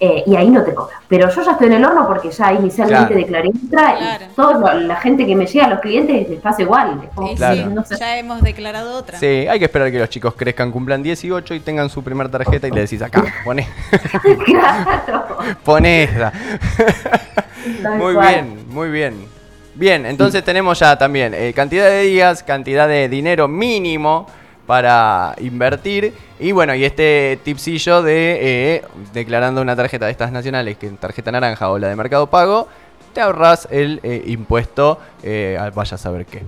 Eh, 0.00 0.22
y 0.26 0.36
ahí 0.36 0.48
no 0.48 0.62
te 0.64 0.74
cobra. 0.74 1.00
Pero 1.08 1.28
yo 1.28 1.42
ya 1.42 1.52
estoy 1.52 1.66
en 1.68 1.72
el 1.74 1.84
horno 1.84 2.06
porque 2.06 2.30
ya 2.30 2.52
inicialmente 2.52 3.06
Claro. 3.14 3.20
declaré 3.20 3.48
otra 3.48 3.96
Claro. 3.96 4.24
y 4.30 4.34
toda 4.34 4.74
la 4.74 4.96
gente 4.96 5.26
que 5.26 5.34
me 5.34 5.46
llega 5.46 5.66
a 5.66 5.68
los 5.70 5.80
clientes 5.80 6.28
les 6.28 6.40
pasa 6.40 6.62
igual. 6.62 7.00
Es 7.04 7.10
como 7.14 7.26
Y 7.28 7.30
que 7.30 7.36
Claro. 7.36 7.56
sí, 7.56 7.64
no 7.74 7.84
sé. 7.84 7.96
ya 7.98 8.16
hemos 8.18 8.42
declarado 8.42 8.96
otra. 8.98 9.18
Sí, 9.18 9.26
hay 9.26 9.58
que 9.58 9.64
esperar 9.64 9.90
que 9.90 9.98
los 9.98 10.08
chicos 10.08 10.34
crezcan, 10.36 10.70
cumplan 10.70 11.02
18 11.02 11.54
y 11.54 11.60
tengan 11.60 11.90
su 11.90 12.02
primer 12.04 12.28
tarjeta 12.28 12.68
y 12.68 12.70
le 12.70 12.82
decís 12.82 13.02
acá, 13.02 13.24
poné, 13.44 13.66
claro. 14.44 15.24
poné 15.64 16.04
esa. 16.04 16.32
Muy 17.98 18.14
cual. 18.14 18.28
bien, 18.28 18.64
muy 18.70 18.88
bien. 18.90 19.26
Bien, 19.74 20.06
entonces 20.06 20.42
tenemos 20.42 20.78
ya 20.78 20.96
también 20.96 21.34
eh, 21.34 21.52
cantidad 21.54 21.86
de 21.88 22.02
días, 22.02 22.42
cantidad 22.42 22.88
de 22.88 23.08
dinero 23.08 23.46
mínimo 23.46 24.26
para 24.68 25.34
invertir 25.40 26.12
y 26.38 26.52
bueno, 26.52 26.74
y 26.74 26.84
este 26.84 27.38
tipsillo 27.42 28.02
de 28.02 28.74
eh, 28.76 28.82
declarando 29.14 29.62
una 29.62 29.74
tarjeta 29.74 30.04
de 30.04 30.12
estas 30.12 30.30
nacionales, 30.30 30.76
que 30.76 30.88
es 30.88 30.98
tarjeta 30.98 31.32
naranja 31.32 31.70
o 31.70 31.78
la 31.78 31.88
de 31.88 31.96
Mercado 31.96 32.26
Pago, 32.26 32.68
te 33.14 33.22
ahorras 33.22 33.66
el 33.70 33.98
eh, 34.02 34.24
impuesto, 34.26 34.98
eh, 35.22 35.58
vaya 35.74 35.94
a 35.94 35.98
saber 35.98 36.26
qué. 36.26 36.42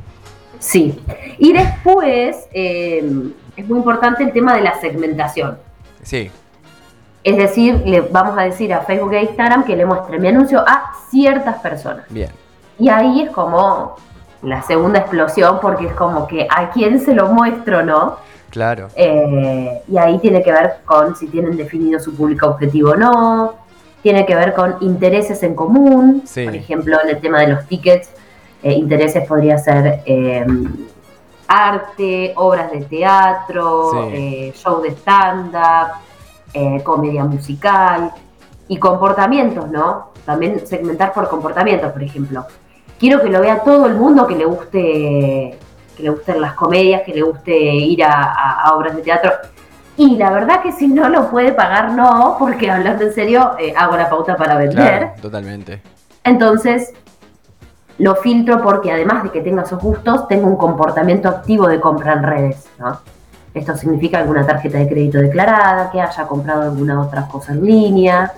Sí. 0.58 1.02
Y 1.38 1.54
después 1.54 2.46
eh, 2.52 3.10
es 3.56 3.66
muy 3.66 3.78
importante 3.78 4.22
el 4.22 4.34
tema 4.34 4.54
de 4.54 4.60
la 4.60 4.78
segmentación. 4.80 5.56
Sí, 6.02 6.30
Es 7.24 7.38
decir, 7.38 7.82
le 7.86 8.02
vamos 8.02 8.36
a 8.36 8.42
decir 8.42 8.74
a 8.74 8.82
Facebook 8.82 9.14
e 9.14 9.22
Instagram 9.22 9.64
que 9.64 9.76
le 9.76 9.86
muestre 9.86 10.18
mi 10.18 10.28
anuncio 10.28 10.60
a 10.60 10.92
ciertas 11.10 11.58
personas. 11.62 12.04
bien. 12.10 12.28
Y 12.78 12.90
ahí 12.90 13.22
es 13.22 13.30
como 13.30 13.96
la 14.42 14.62
segunda 14.62 15.00
explosión 15.00 15.58
porque 15.60 15.86
es 15.86 15.92
como 15.94 16.26
que 16.26 16.46
a 16.48 16.70
quién 16.70 17.00
se 17.00 17.14
lo 17.14 17.28
muestro, 17.28 17.82
¿no? 17.84 18.16
Claro. 18.50 18.88
Eh, 18.96 19.82
y 19.86 19.98
ahí 19.98 20.18
tiene 20.18 20.42
que 20.42 20.50
ver 20.50 20.78
con 20.84 21.14
si 21.14 21.28
tienen 21.28 21.56
definido 21.56 22.00
su 22.00 22.14
público 22.14 22.46
objetivo 22.48 22.90
o 22.92 22.96
no, 22.96 23.54
tiene 24.02 24.24
que 24.26 24.34
ver 24.34 24.54
con 24.54 24.76
intereses 24.80 25.42
en 25.42 25.54
común, 25.54 26.22
Sí. 26.24 26.44
por 26.44 26.56
ejemplo, 26.56 26.98
en 27.02 27.10
el 27.10 27.20
tema 27.20 27.40
de 27.40 27.48
los 27.48 27.66
tickets, 27.66 28.10
eh, 28.62 28.72
intereses 28.72 29.26
podría 29.28 29.56
ser 29.58 30.00
eh, 30.06 30.44
arte, 31.46 32.32
obras 32.36 32.70
de 32.72 32.80
teatro, 32.82 33.90
Sí. 33.92 33.98
eh, 34.14 34.52
show 34.54 34.80
de 34.80 34.90
stand-up, 34.90 35.92
comedia 36.82 37.24
musical 37.24 38.12
y 38.66 38.76
comportamientos, 38.78 39.70
¿no? 39.70 40.08
También 40.24 40.66
segmentar 40.66 41.12
por 41.12 41.28
comportamientos, 41.28 41.92
por 41.92 42.02
ejemplo. 42.02 42.44
Quiero 43.00 43.20
que 43.22 43.30
lo 43.30 43.40
vea 43.40 43.60
todo 43.64 43.86
el 43.86 43.94
mundo 43.94 44.26
que 44.26 44.36
le 44.36 44.44
guste 44.44 45.58
que 45.96 46.02
le 46.04 46.10
gusten 46.10 46.40
las 46.40 46.52
comedias, 46.54 47.02
que 47.02 47.12
le 47.12 47.22
guste 47.22 47.54
ir 47.58 48.04
a, 48.04 48.12
a- 48.32 48.60
a 48.68 48.74
obras 48.76 48.94
de 48.96 49.02
teatro. 49.02 49.32
Y 49.96 50.16
la 50.16 50.30
verdad 50.30 50.62
que 50.62 50.72
si 50.72 50.86
no 50.88 51.08
lo 51.10 51.28
puede 51.30 51.52
pagar, 51.52 51.92
no, 51.92 52.36
porque 52.38 52.70
hablando 52.70 53.04
en 53.04 53.12
serio, 53.12 53.52
eh, 53.58 53.74
hago 53.76 53.96
la 53.96 54.08
pauta 54.08 54.36
para 54.36 54.56
vender. 54.56 54.76
Claro, 54.98 55.12
totalmente. 55.20 55.82
Entonces, 56.24 56.92
lo 57.98 58.14
filtro 58.16 58.62
porque 58.62 58.90
además 58.92 59.24
de 59.24 59.30
que 59.30 59.42
tenga 59.42 59.62
esos 59.62 59.78
gustos, 59.82 60.26
tengo 60.28 60.46
un 60.46 60.56
comportamiento 60.56 61.28
activo 61.28 61.66
de 61.68 61.80
compra 61.80 62.14
en 62.14 62.22
redes. 62.22 62.66
¿no? 62.78 62.98
Esto 63.52 63.76
significa 63.76 64.18
alguna 64.20 64.46
tarjeta 64.46 64.78
de 64.78 64.88
crédito 64.88 65.18
declarada, 65.18 65.90
que 65.90 66.00
haya 66.00 66.26
comprado 66.26 66.62
alguna 66.62 67.00
otra 67.02 67.26
cosa 67.26 67.52
en 67.52 67.64
línea. 67.64 68.32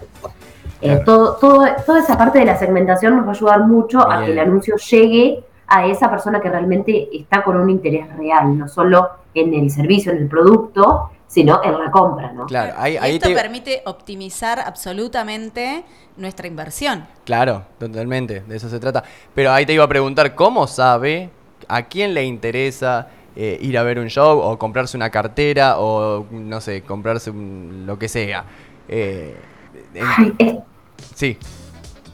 Eh, 0.83 1.03
todo, 1.05 1.37
todo- 1.37 1.67
toda 1.87 2.01
esa 2.01 2.19
parte 2.19 2.39
de 2.41 2.45
la 2.45 2.57
segmentación 2.59 3.17
nos 3.17 3.25
va 3.25 3.31
a 3.31 3.35
ayudar 3.35 3.61
mucho 3.67 4.01
a 4.11 4.25
que 4.25 4.33
el 4.33 4.39
anuncio 4.39 4.77
llegue 4.77 5.43
a 5.69 5.87
esa 5.87 6.11
persona 6.11 6.41
que 6.41 6.51
realmente 6.51 7.09
está 7.17 7.43
con 7.43 7.57
un 7.57 7.71
interés 7.71 8.07
real, 8.17 8.59
no 8.59 8.69
solo 8.69 9.09
en 9.35 9.55
el 9.55 9.71
servicio, 9.71 10.13
en 10.13 10.19
el 10.19 10.29
producto, 10.29 11.11
sino 11.27 11.61
en 11.65 11.79
la 11.83 11.91
compra. 11.91 12.31
¿no? 12.33 12.45
Claro, 12.47 12.75
ahí, 12.77 12.95
Y 12.95 12.97
ahí 12.99 13.15
esto 13.17 13.29
te- 13.29 13.35
permite 13.35 13.83
optimizar 13.87 14.61
absolutamente 14.61 15.85
nuestra 16.19 16.47
inversión. 16.47 17.07
Claro, 17.25 17.63
totalmente, 17.79 18.41
de 18.47 18.57
eso 18.57 18.69
se 18.69 18.79
trata. 18.79 19.03
Pero 19.35 19.51
ahí 19.53 19.65
te 19.65 19.73
iba 19.73 19.85
a 19.85 19.89
preguntar, 19.89 20.35
¿cómo 20.35 20.67
sabe 20.67 21.31
a 21.69 21.83
quién 21.85 22.13
le 22.13 22.25
interesa 22.25 23.09
eh, 23.35 23.57
ir 23.63 23.79
a 23.79 23.83
ver 23.83 23.99
un 23.99 24.09
show 24.09 24.39
o 24.41 24.59
comprarse 24.59 24.95
una 24.95 25.09
cartera 25.09 25.79
o, 25.79 26.27
no 26.31 26.61
sé, 26.61 26.83
comprarse 26.83 27.31
un- 27.31 27.85
lo 27.87 27.99
que 27.99 28.09
sea? 28.09 28.45
Eh, 28.89 29.35
en- 29.95 30.05
Ay, 30.19 30.35
es, 30.39 30.55
sí, 31.15 31.39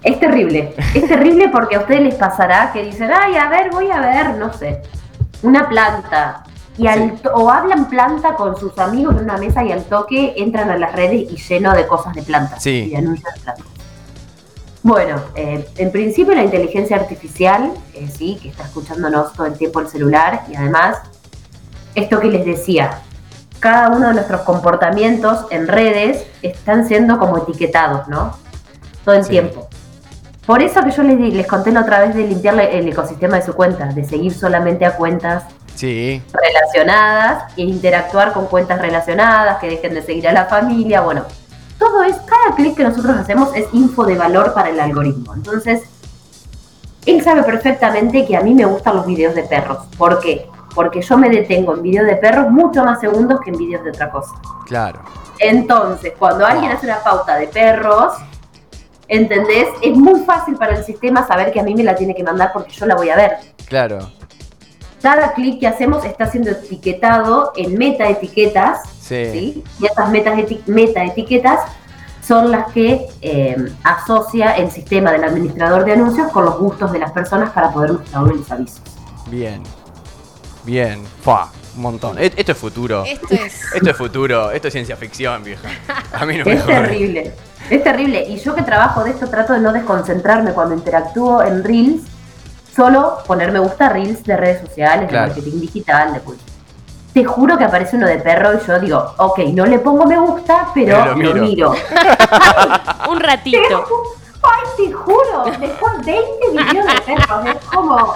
Es 0.02 0.20
terrible, 0.20 0.74
es 0.94 1.08
terrible 1.08 1.48
porque 1.48 1.76
a 1.76 1.80
ustedes 1.80 2.02
les 2.02 2.14
pasará 2.14 2.70
que 2.72 2.84
dicen, 2.84 3.10
ay, 3.12 3.36
a 3.36 3.48
ver, 3.48 3.70
voy 3.70 3.90
a 3.90 4.00
ver, 4.00 4.36
no 4.36 4.52
sé, 4.52 4.80
una 5.42 5.68
planta. 5.68 6.44
Y 6.76 6.86
al 6.86 7.16
Sí. 7.18 7.22
o 7.34 7.50
hablan 7.50 7.88
planta 7.88 8.34
con 8.36 8.56
sus 8.56 8.78
amigos 8.78 9.16
en 9.16 9.24
una 9.24 9.36
mesa 9.36 9.64
y 9.64 9.72
al 9.72 9.82
toque 9.84 10.34
entran 10.36 10.70
a 10.70 10.78
las 10.78 10.92
redes 10.94 11.28
y 11.32 11.36
lleno 11.36 11.74
de 11.74 11.88
cosas 11.88 12.14
de 12.14 12.22
plantas. 12.22 12.62
Sí. 12.62 12.92
Y 12.92 12.94
de 12.94 13.02
plantas. 13.02 13.58
Bueno, 14.84 15.16
eh, 15.34 15.68
en 15.76 15.90
principio 15.90 16.34
la 16.34 16.44
inteligencia 16.44 16.96
artificial, 16.96 17.72
eh, 17.94 18.08
sí, 18.08 18.38
que 18.40 18.50
está 18.50 18.62
escuchándonos 18.62 19.32
todo 19.32 19.46
el 19.46 19.54
tiempo 19.58 19.80
el 19.80 19.88
celular 19.88 20.44
y 20.48 20.54
además, 20.54 20.98
esto 21.96 22.20
que 22.20 22.28
les 22.28 22.44
decía, 22.46 23.00
cada 23.58 23.88
uno 23.88 24.08
de 24.08 24.14
nuestros 24.14 24.42
comportamientos 24.42 25.46
en 25.50 25.66
redes 25.66 26.24
están 26.42 26.86
siendo 26.86 27.18
como 27.18 27.38
etiquetados, 27.38 28.06
¿no? 28.06 28.36
Todo 29.08 29.16
el 29.16 29.24
Sí. 29.24 29.30
tiempo. 29.30 29.66
Por 30.44 30.60
eso 30.62 30.82
que 30.84 30.90
yo 30.90 31.02
les, 31.02 31.18
les 31.32 31.46
conté 31.46 31.72
la 31.72 31.80
otra 31.80 32.00
vez 32.00 32.14
de 32.14 32.24
limpiar 32.26 32.60
el 32.60 32.86
ecosistema 32.88 33.36
de 33.36 33.42
su 33.42 33.54
cuenta, 33.54 33.86
de 33.86 34.04
seguir 34.04 34.34
solamente 34.34 34.84
a 34.84 34.96
cuentas 34.96 35.44
sí, 35.74 36.22
relacionadas 36.30 37.44
e 37.56 37.62
interactuar 37.62 38.34
con 38.34 38.48
cuentas 38.48 38.78
relacionadas, 38.82 39.60
que 39.60 39.70
dejen 39.70 39.94
de 39.94 40.02
seguir 40.02 40.28
a 40.28 40.32
la 40.32 40.44
familia, 40.44 41.00
bueno, 41.00 41.22
todo 41.78 42.02
es, 42.02 42.16
cada 42.16 42.54
clic 42.54 42.76
que 42.76 42.84
nosotros 42.84 43.16
hacemos 43.16 43.48
es 43.54 43.66
info 43.72 44.04
de 44.04 44.14
valor 44.18 44.52
para 44.52 44.68
el 44.68 44.78
algoritmo. 44.78 45.32
Entonces, 45.32 45.84
él 47.06 47.22
sabe 47.24 47.44
perfectamente 47.44 48.26
que 48.26 48.36
a 48.36 48.42
mí 48.42 48.52
me 48.52 48.66
gustan 48.66 48.96
los 48.96 49.06
videos 49.06 49.34
de 49.34 49.44
perros. 49.44 49.78
¿Por 49.96 50.20
qué? 50.20 50.46
Porque 50.74 51.00
yo 51.00 51.16
me 51.16 51.30
detengo 51.30 51.74
en 51.76 51.80
videos 51.82 52.06
de 52.06 52.16
perros 52.16 52.50
mucho 52.50 52.84
más 52.84 53.00
segundos 53.00 53.40
que 53.42 53.52
en 53.52 53.56
videos 53.56 53.84
de 53.84 53.90
otra 53.90 54.10
cosa. 54.10 54.34
claro. 54.66 55.00
Entonces, 55.40 56.12
cuando 56.18 56.44
alguien 56.44 56.72
hace 56.72 56.84
una 56.84 56.98
pauta 56.98 57.36
de 57.36 57.46
perros, 57.46 58.12
¿entendés? 59.08 59.66
Es 59.82 59.96
muy 59.96 60.20
fácil 60.20 60.54
para 60.56 60.76
el 60.76 60.84
sistema 60.84 61.26
saber 61.26 61.50
que 61.52 61.60
a 61.60 61.62
mí 61.62 61.74
me 61.74 61.82
la 61.84 61.94
tiene 61.96 62.14
que 62.14 62.22
mandar 62.22 62.50
porque 62.52 62.72
yo 62.72 62.86
la 62.86 62.94
voy 62.94 63.10
a 63.10 63.16
ver. 63.16 63.32
Claro, 63.66 64.10
Cada 65.02 65.32
clic 65.32 65.60
que 65.60 65.66
hacemos 65.66 66.04
está 66.04 66.30
siendo 66.30 66.50
etiquetado 66.50 67.52
en 67.56 67.78
meta 67.78 68.08
etiquetas, 68.08 68.80
sí. 69.00 69.24
¿sí? 69.32 69.64
Y 69.80 69.86
estas 69.86 70.10
metas 70.10 70.36
eti- 70.36 70.60
meta 70.66 71.04
etiquetas 71.04 71.60
son 72.26 72.50
las 72.50 72.70
que 72.72 73.06
eh, 73.22 73.56
asocia 73.84 74.52
el 74.56 74.70
sistema 74.70 75.12
del 75.12 75.24
administrador 75.24 75.84
de 75.84 75.92
anuncios 75.92 76.30
con 76.32 76.44
los 76.44 76.58
gustos 76.58 76.90
de 76.92 76.98
las 76.98 77.12
personas 77.12 77.50
para 77.50 77.70
poder 77.72 77.92
mostrarle 77.92 78.34
los 78.34 78.50
avisos. 78.50 78.82
Bien, 79.30 79.62
bien, 80.64 81.02
un 81.76 81.82
montón. 81.82 82.18
E- 82.18 82.32
Esto 82.36 82.52
es 82.52 82.58
futuro. 82.58 83.04
Esto 83.06 83.28
es. 83.34 83.54
Esto 83.74 83.90
es 83.90 83.96
futuro, 83.96 84.50
esto 84.50 84.66
es 84.68 84.72
ciencia 84.74 84.96
ficción, 84.96 85.44
vieja. 85.44 85.68
A 86.12 86.26
mí 86.26 86.36
no 86.36 86.44
me 86.44 86.54
Es 86.54 86.66
terrible, 86.66 87.32
es 87.70 87.82
terrible. 87.84 88.24
Y 88.28 88.38
yo 88.38 88.54
que 88.54 88.62
trabajo 88.62 89.04
de 89.04 89.10
esto 89.10 89.28
trato 89.28 89.52
de 89.52 89.60
no 89.60 89.72
desconcentrarme 89.72 90.52
cuando 90.52 90.74
interactúo 90.74 91.42
en 91.42 91.62
Reels, 91.64 92.02
solo 92.74 93.18
poner 93.26 93.50
me 93.52 93.58
gusta 93.58 93.88
Reels 93.88 94.22
de 94.24 94.36
redes 94.36 94.60
sociales, 94.66 95.08
Claro. 95.08 95.34
de 95.34 95.40
marketing 95.40 95.60
digital, 95.60 96.12
de 96.14 96.20
publicidad. 96.20 96.48
Te 97.14 97.24
juro 97.24 97.58
que 97.58 97.64
aparece 97.64 97.96
uno 97.96 98.06
de 98.06 98.18
perro 98.18 98.50
y 98.54 98.66
yo 98.66 98.78
digo, 98.78 99.14
ok, 99.16 99.38
no 99.54 99.66
le 99.66 99.78
pongo 99.80 100.04
me 100.06 100.18
gusta, 100.18 100.68
pero 100.74 100.98
Pero 100.98 101.14
lo 101.16 101.34
lo 101.34 101.42
miro. 101.42 101.72
Un 103.10 103.18
ratito. 103.20 103.84
Ay, 104.42 104.62
te 104.86 104.92
juro, 104.92 105.44
después 105.58 105.92
20 106.04 106.22
videos 106.52 106.86
de 106.86 107.00
perros, 107.00 107.46
es 107.46 107.64
como... 107.74 108.14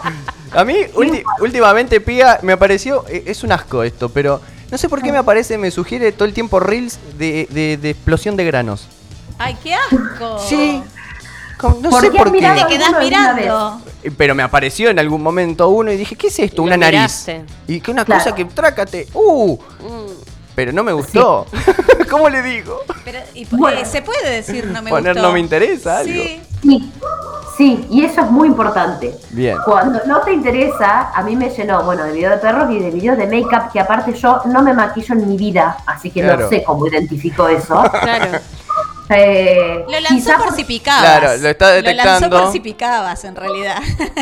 A 0.55 0.65
mí, 0.65 0.77
ulti- 0.95 1.25
últimamente, 1.41 2.01
Pía, 2.01 2.38
me 2.43 2.53
apareció. 2.53 3.05
eh, 3.09 3.25
Es 3.27 3.43
un 3.43 3.51
asco 3.53 3.83
esto, 3.83 4.09
pero 4.11 4.41
no 4.71 4.79
sé 4.79 4.88
por 4.88 5.03
qué 5.03 5.11
me 5.11 5.19
aparece, 5.19 5.59
me 5.59 5.71
sugiere 5.71 6.12
todo 6.12 6.27
el 6.27 6.35
tiempo 6.35 6.61
reels 6.61 6.99
de, 7.19 7.49
de- 7.51 7.77
de 7.79 7.91
explosión 7.91 8.37
de 8.37 8.45
granos. 8.45 8.87
¡Ay, 9.43 9.57
qué 9.63 9.75
asco! 9.75 10.39
Sí. 10.49 10.83
No 11.63 11.91
¿Por 11.91 12.01
sé 12.01 12.11
qué 12.11 12.19
por 12.19 12.33
qué. 12.33 12.41
Te 12.41 12.67
quedás 12.67 12.93
mirando. 12.99 13.81
Eh, 14.03 14.11
Pero 14.17 14.35
me 14.35 14.43
apareció 14.43 14.91
en 14.91 14.99
algún 14.99 15.23
momento 15.23 15.69
uno 15.69 15.93
y 15.93 15.97
dije, 15.97 16.17
¿qué 16.17 16.27
es 16.27 16.39
esto? 16.41 16.63
Y 16.63 16.65
Una 16.67 16.77
nariz. 16.77 16.99
miraste. 16.99 17.45
Y 17.69 17.81
que 17.81 17.91
una 17.93 18.05
Claro. 18.05 18.21
cosa 18.25 18.35
que 18.35 18.45
trácate. 18.47 19.07
¡Uh! 19.15 19.57
Mm. 19.57 20.13
Pero 20.57 20.73
no 20.73 20.83
me 20.83 20.93
gustó. 20.93 21.47
¿Cómo 22.11 22.29
le 22.29 22.43
digo? 22.43 22.81
Pero, 23.05 23.21
y- 23.35 23.45
Bueno. 23.47 23.79
eh, 23.79 23.85
¿Se 23.85 24.03
puede 24.03 24.29
decir 24.29 24.67
no 24.67 24.83
me 24.83 24.91
Poner 24.91 25.13
gustó? 25.15 25.29
no 25.29 25.33
me 25.33 25.39
interesa, 25.41 25.99
algo. 25.99 26.13
Sí. 26.13 26.41
Sí, 26.63 26.93
sí, 27.57 27.87
y 27.91 28.05
eso 28.05 28.21
es 28.23 28.31
muy 28.31 28.49
importante. 28.49 29.15
Bien. 29.31 29.57
Cuando 29.65 30.01
no 30.07 30.21
te 30.21 30.33
interesa, 30.33 31.11
a 31.15 31.23
mí 31.23 31.37
me 31.37 31.49
llenó, 31.51 31.83
bueno, 31.85 32.05
de 32.05 32.13
videos 32.13 32.33
de 32.33 32.39
perros 32.39 32.71
y 32.71 32.79
de 32.81 32.91
videos 32.91 33.17
de 33.19 33.27
make-up, 33.27 33.71
que 33.73 33.81
aparte 33.81 34.13
yo 34.15 34.41
no 34.47 34.63
me 34.63 34.73
maquillo 34.75 35.15
en 35.15 35.29
mi 35.29 35.37
vida, 35.37 35.77
así 35.87 36.11
que 36.11 36.23
Claro. 36.23 36.43
no 36.45 36.49
sé 36.49 36.63
cómo 36.65 36.87
identifico 36.87 37.47
eso. 37.49 37.83
Claro. 38.03 38.39
Eh, 39.14 39.85
Lo 39.88 40.01
lanzó 40.01 40.33
por 40.38 40.53
si 40.53 40.64
picabas. 40.64 41.01
Claro, 41.03 41.37
lo 41.42 41.48
está 41.48 41.68
Lo 41.68 41.72
detectando. 41.77 42.29
lanzó 42.29 42.31
por 42.44 42.53
si 42.53 42.61
picabas, 42.61 43.25
en 43.25 43.37
realidad. 43.37 43.77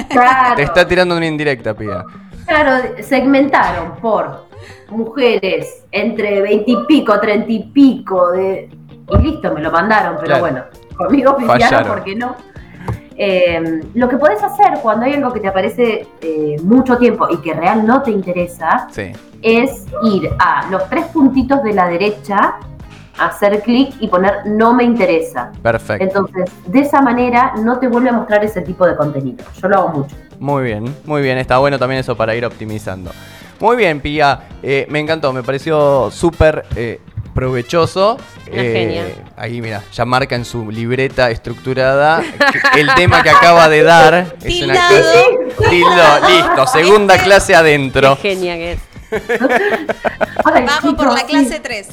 Claro, 0.08 0.56
Te 0.56 0.62
está 0.62 0.86
tirando 0.86 1.16
una 1.16 1.26
indirecta, 1.26 1.74
Pía. 1.74 2.04
claro, 2.46 2.82
segmentaron 3.02 3.96
por 4.00 4.46
mujeres 4.88 5.82
entre 5.92 6.42
20 6.42 6.70
y 6.70 6.76
pico, 6.86 7.18
30 7.20 7.50
y 7.52 7.62
pico, 7.72 8.30
de, 8.32 8.68
y 9.08 9.18
listo, 9.18 9.52
me 9.54 9.60
lo 9.60 9.70
mandaron, 9.70 10.14
pero 10.16 10.26
Claro. 10.26 10.40
bueno, 10.40 10.64
conmigo 10.96 11.32
oficiaron 11.32 11.86
porque 11.88 12.14
no. 12.16 12.34
Eh, 13.22 13.82
lo 13.94 14.08
que 14.08 14.16
podés 14.16 14.42
hacer 14.42 14.78
cuando 14.82 15.04
hay 15.04 15.12
algo 15.12 15.30
que 15.32 15.40
te 15.40 15.48
aparece 15.48 16.06
eh, 16.22 16.56
mucho 16.62 16.96
tiempo 16.96 17.28
y 17.30 17.36
que 17.38 17.52
real 17.52 17.86
no 17.86 18.02
te 18.02 18.10
interesa, 18.10 18.88
Sí. 18.90 19.12
es 19.42 19.84
ir 20.04 20.30
a 20.38 20.66
los 20.70 20.88
tres 20.88 21.04
puntitos 21.06 21.62
de 21.62 21.74
la 21.74 21.86
derecha, 21.88 22.54
hacer 23.20 23.62
clic 23.62 23.94
y 24.00 24.08
poner 24.08 24.46
no 24.46 24.72
me 24.74 24.84
interesa. 24.84 25.52
Perfecto. 25.62 26.04
Entonces, 26.04 26.50
de 26.66 26.80
esa 26.80 27.00
manera 27.00 27.52
no 27.62 27.78
te 27.78 27.88
vuelve 27.88 28.10
a 28.10 28.12
mostrar 28.12 28.44
ese 28.44 28.62
tipo 28.62 28.86
de 28.86 28.96
contenido. 28.96 29.44
Yo 29.60 29.68
lo 29.68 29.76
hago 29.76 29.88
mucho. 29.90 30.16
Muy 30.38 30.64
bien, 30.64 30.94
muy 31.04 31.22
bien. 31.22 31.38
Está 31.38 31.58
bueno 31.58 31.78
también 31.78 32.00
eso 32.00 32.16
para 32.16 32.34
ir 32.34 32.44
optimizando. 32.44 33.10
Muy 33.60 33.76
bien, 33.76 34.00
Pía. 34.00 34.40
Eh, 34.62 34.86
me 34.88 35.00
encantó, 35.00 35.32
me 35.32 35.42
pareció 35.42 36.10
súper 36.10 36.64
eh, 36.76 37.00
provechoso. 37.34 38.16
Eh, 38.46 38.72
genia. 38.72 39.32
Ahí, 39.36 39.60
mira, 39.60 39.82
ya 39.92 40.04
marca 40.06 40.34
en 40.34 40.44
su 40.46 40.70
libreta 40.70 41.30
estructurada 41.30 42.22
el 42.76 42.94
tema 42.94 43.22
que 43.22 43.30
acaba 43.30 43.68
de 43.68 43.82
dar. 43.82 44.34
Es 44.42 44.62
una 44.62 44.74
clase. 44.74 45.24
Tildo, 45.68 46.28
listo. 46.28 46.66
Segunda 46.66 47.18
clase 47.18 47.54
adentro. 47.54 48.16
Qué 48.20 48.34
genia 48.34 48.56
que 48.56 48.72
es. 48.72 48.89
Ay, 50.44 50.64
Vamos 50.66 50.94
por 50.94 51.06
la 51.12 51.20
sí. 51.20 51.26
clase 51.26 51.60
3. 51.60 51.88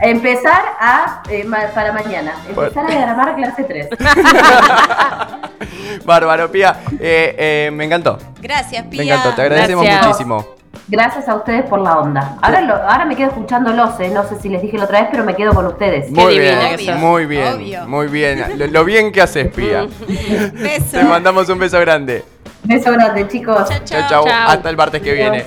Empezar 0.00 0.62
a, 0.80 1.22
eh, 1.30 1.44
ma- 1.44 1.68
para 1.74 1.92
mañana, 1.92 2.34
empezar 2.48 2.90
a 2.90 2.94
grabar 3.00 3.36
clase 3.36 3.64
3. 3.64 3.88
Bárbaro, 6.04 6.50
Pía. 6.50 6.76
Eh, 7.00 7.34
eh, 7.38 7.70
me 7.72 7.84
encantó. 7.84 8.18
Gracias, 8.40 8.84
Pía. 8.86 9.02
Me 9.02 9.06
encantó, 9.08 9.34
te 9.34 9.42
agradecemos 9.42 9.84
Gracias. 9.84 10.06
muchísimo. 10.06 10.46
Gracias 10.88 11.28
a 11.28 11.36
ustedes 11.36 11.64
por 11.66 11.80
la 11.80 11.98
onda. 11.98 12.36
Ahora, 12.42 12.60
lo- 12.60 12.74
ahora 12.74 13.04
me 13.06 13.16
quedo 13.16 13.28
escuchándolos, 13.28 13.98
eh, 14.00 14.10
no 14.10 14.28
sé 14.28 14.38
si 14.40 14.48
les 14.48 14.60
dije 14.60 14.76
la 14.76 14.84
otra 14.84 15.00
vez, 15.00 15.08
pero 15.10 15.24
me 15.24 15.34
quedo 15.34 15.54
con 15.54 15.66
ustedes. 15.66 16.10
Muy 16.10 16.38
bien, 16.38 16.58
sos. 16.84 16.96
muy 16.96 17.26
bien, 17.26 17.54
Obvio. 17.54 17.86
muy 17.86 18.06
bien. 18.08 18.58
Lo, 18.58 18.66
lo 18.66 18.84
bien 18.84 19.12
que 19.12 19.22
haces, 19.22 19.48
Pía. 19.54 19.86
Beso. 20.52 20.98
Te 20.98 21.04
mandamos 21.04 21.48
un 21.48 21.58
beso 21.58 21.78
grande. 21.80 22.24
Beso 22.64 22.92
grande, 22.92 23.28
chicos. 23.28 23.68
Chao, 23.68 23.78
Chao, 23.84 23.84
chao. 23.84 24.08
chao. 24.08 24.26
Chao. 24.26 24.48
Hasta 24.48 24.70
el 24.70 24.76
martes 24.76 25.02
que 25.02 25.12
viene. 25.12 25.44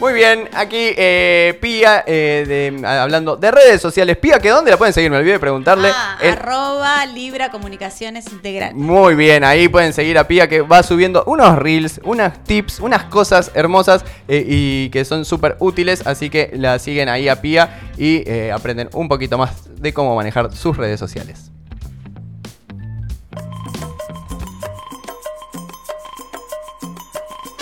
Muy 0.00 0.12
bien, 0.12 0.48
aquí 0.52 0.92
eh, 0.96 1.56
Pía, 1.62 2.02
eh, 2.06 2.44
de- 2.76 2.86
hablando 2.86 3.36
de 3.36 3.50
redes 3.52 3.80
sociales. 3.80 4.16
Pía, 4.16 4.40
¿que 4.40 4.50
dónde 4.50 4.72
la 4.72 4.76
pueden 4.76 4.92
seguir? 4.92 5.08
Me 5.10 5.16
olvidé 5.18 5.34
de 5.34 5.38
preguntarle. 5.38 5.88
Ah, 5.94 6.18
arroba 6.20 7.06
Libra 7.06 7.50
Comunicaciones 7.50 8.30
Integral. 8.32 8.74
Muy 8.74 9.14
bien, 9.14 9.44
ahí 9.44 9.68
pueden 9.68 9.92
seguir 9.92 10.18
a 10.18 10.26
Pía 10.26 10.48
que 10.48 10.60
va 10.62 10.82
subiendo 10.82 11.22
unos 11.26 11.56
reels, 11.56 12.00
unos 12.04 12.32
tips, 12.42 12.80
unas 12.80 13.04
cosas 13.04 13.52
hermosas 13.54 14.04
eh, 14.26 14.44
y 14.46 14.90
que 14.90 15.04
son 15.04 15.24
súper 15.24 15.56
útiles. 15.60 16.04
Así 16.06 16.28
que 16.28 16.50
la 16.54 16.78
siguen 16.80 17.08
ahí 17.08 17.28
a 17.28 17.40
Pía 17.40 17.78
y 17.96 18.28
eh, 18.28 18.50
aprenden 18.52 18.90
un 18.94 19.08
poquito 19.08 19.38
más 19.38 19.70
de 19.80 19.94
cómo 19.94 20.16
manejar 20.16 20.52
sus 20.54 20.76
redes 20.76 20.98
sociales. 20.98 21.52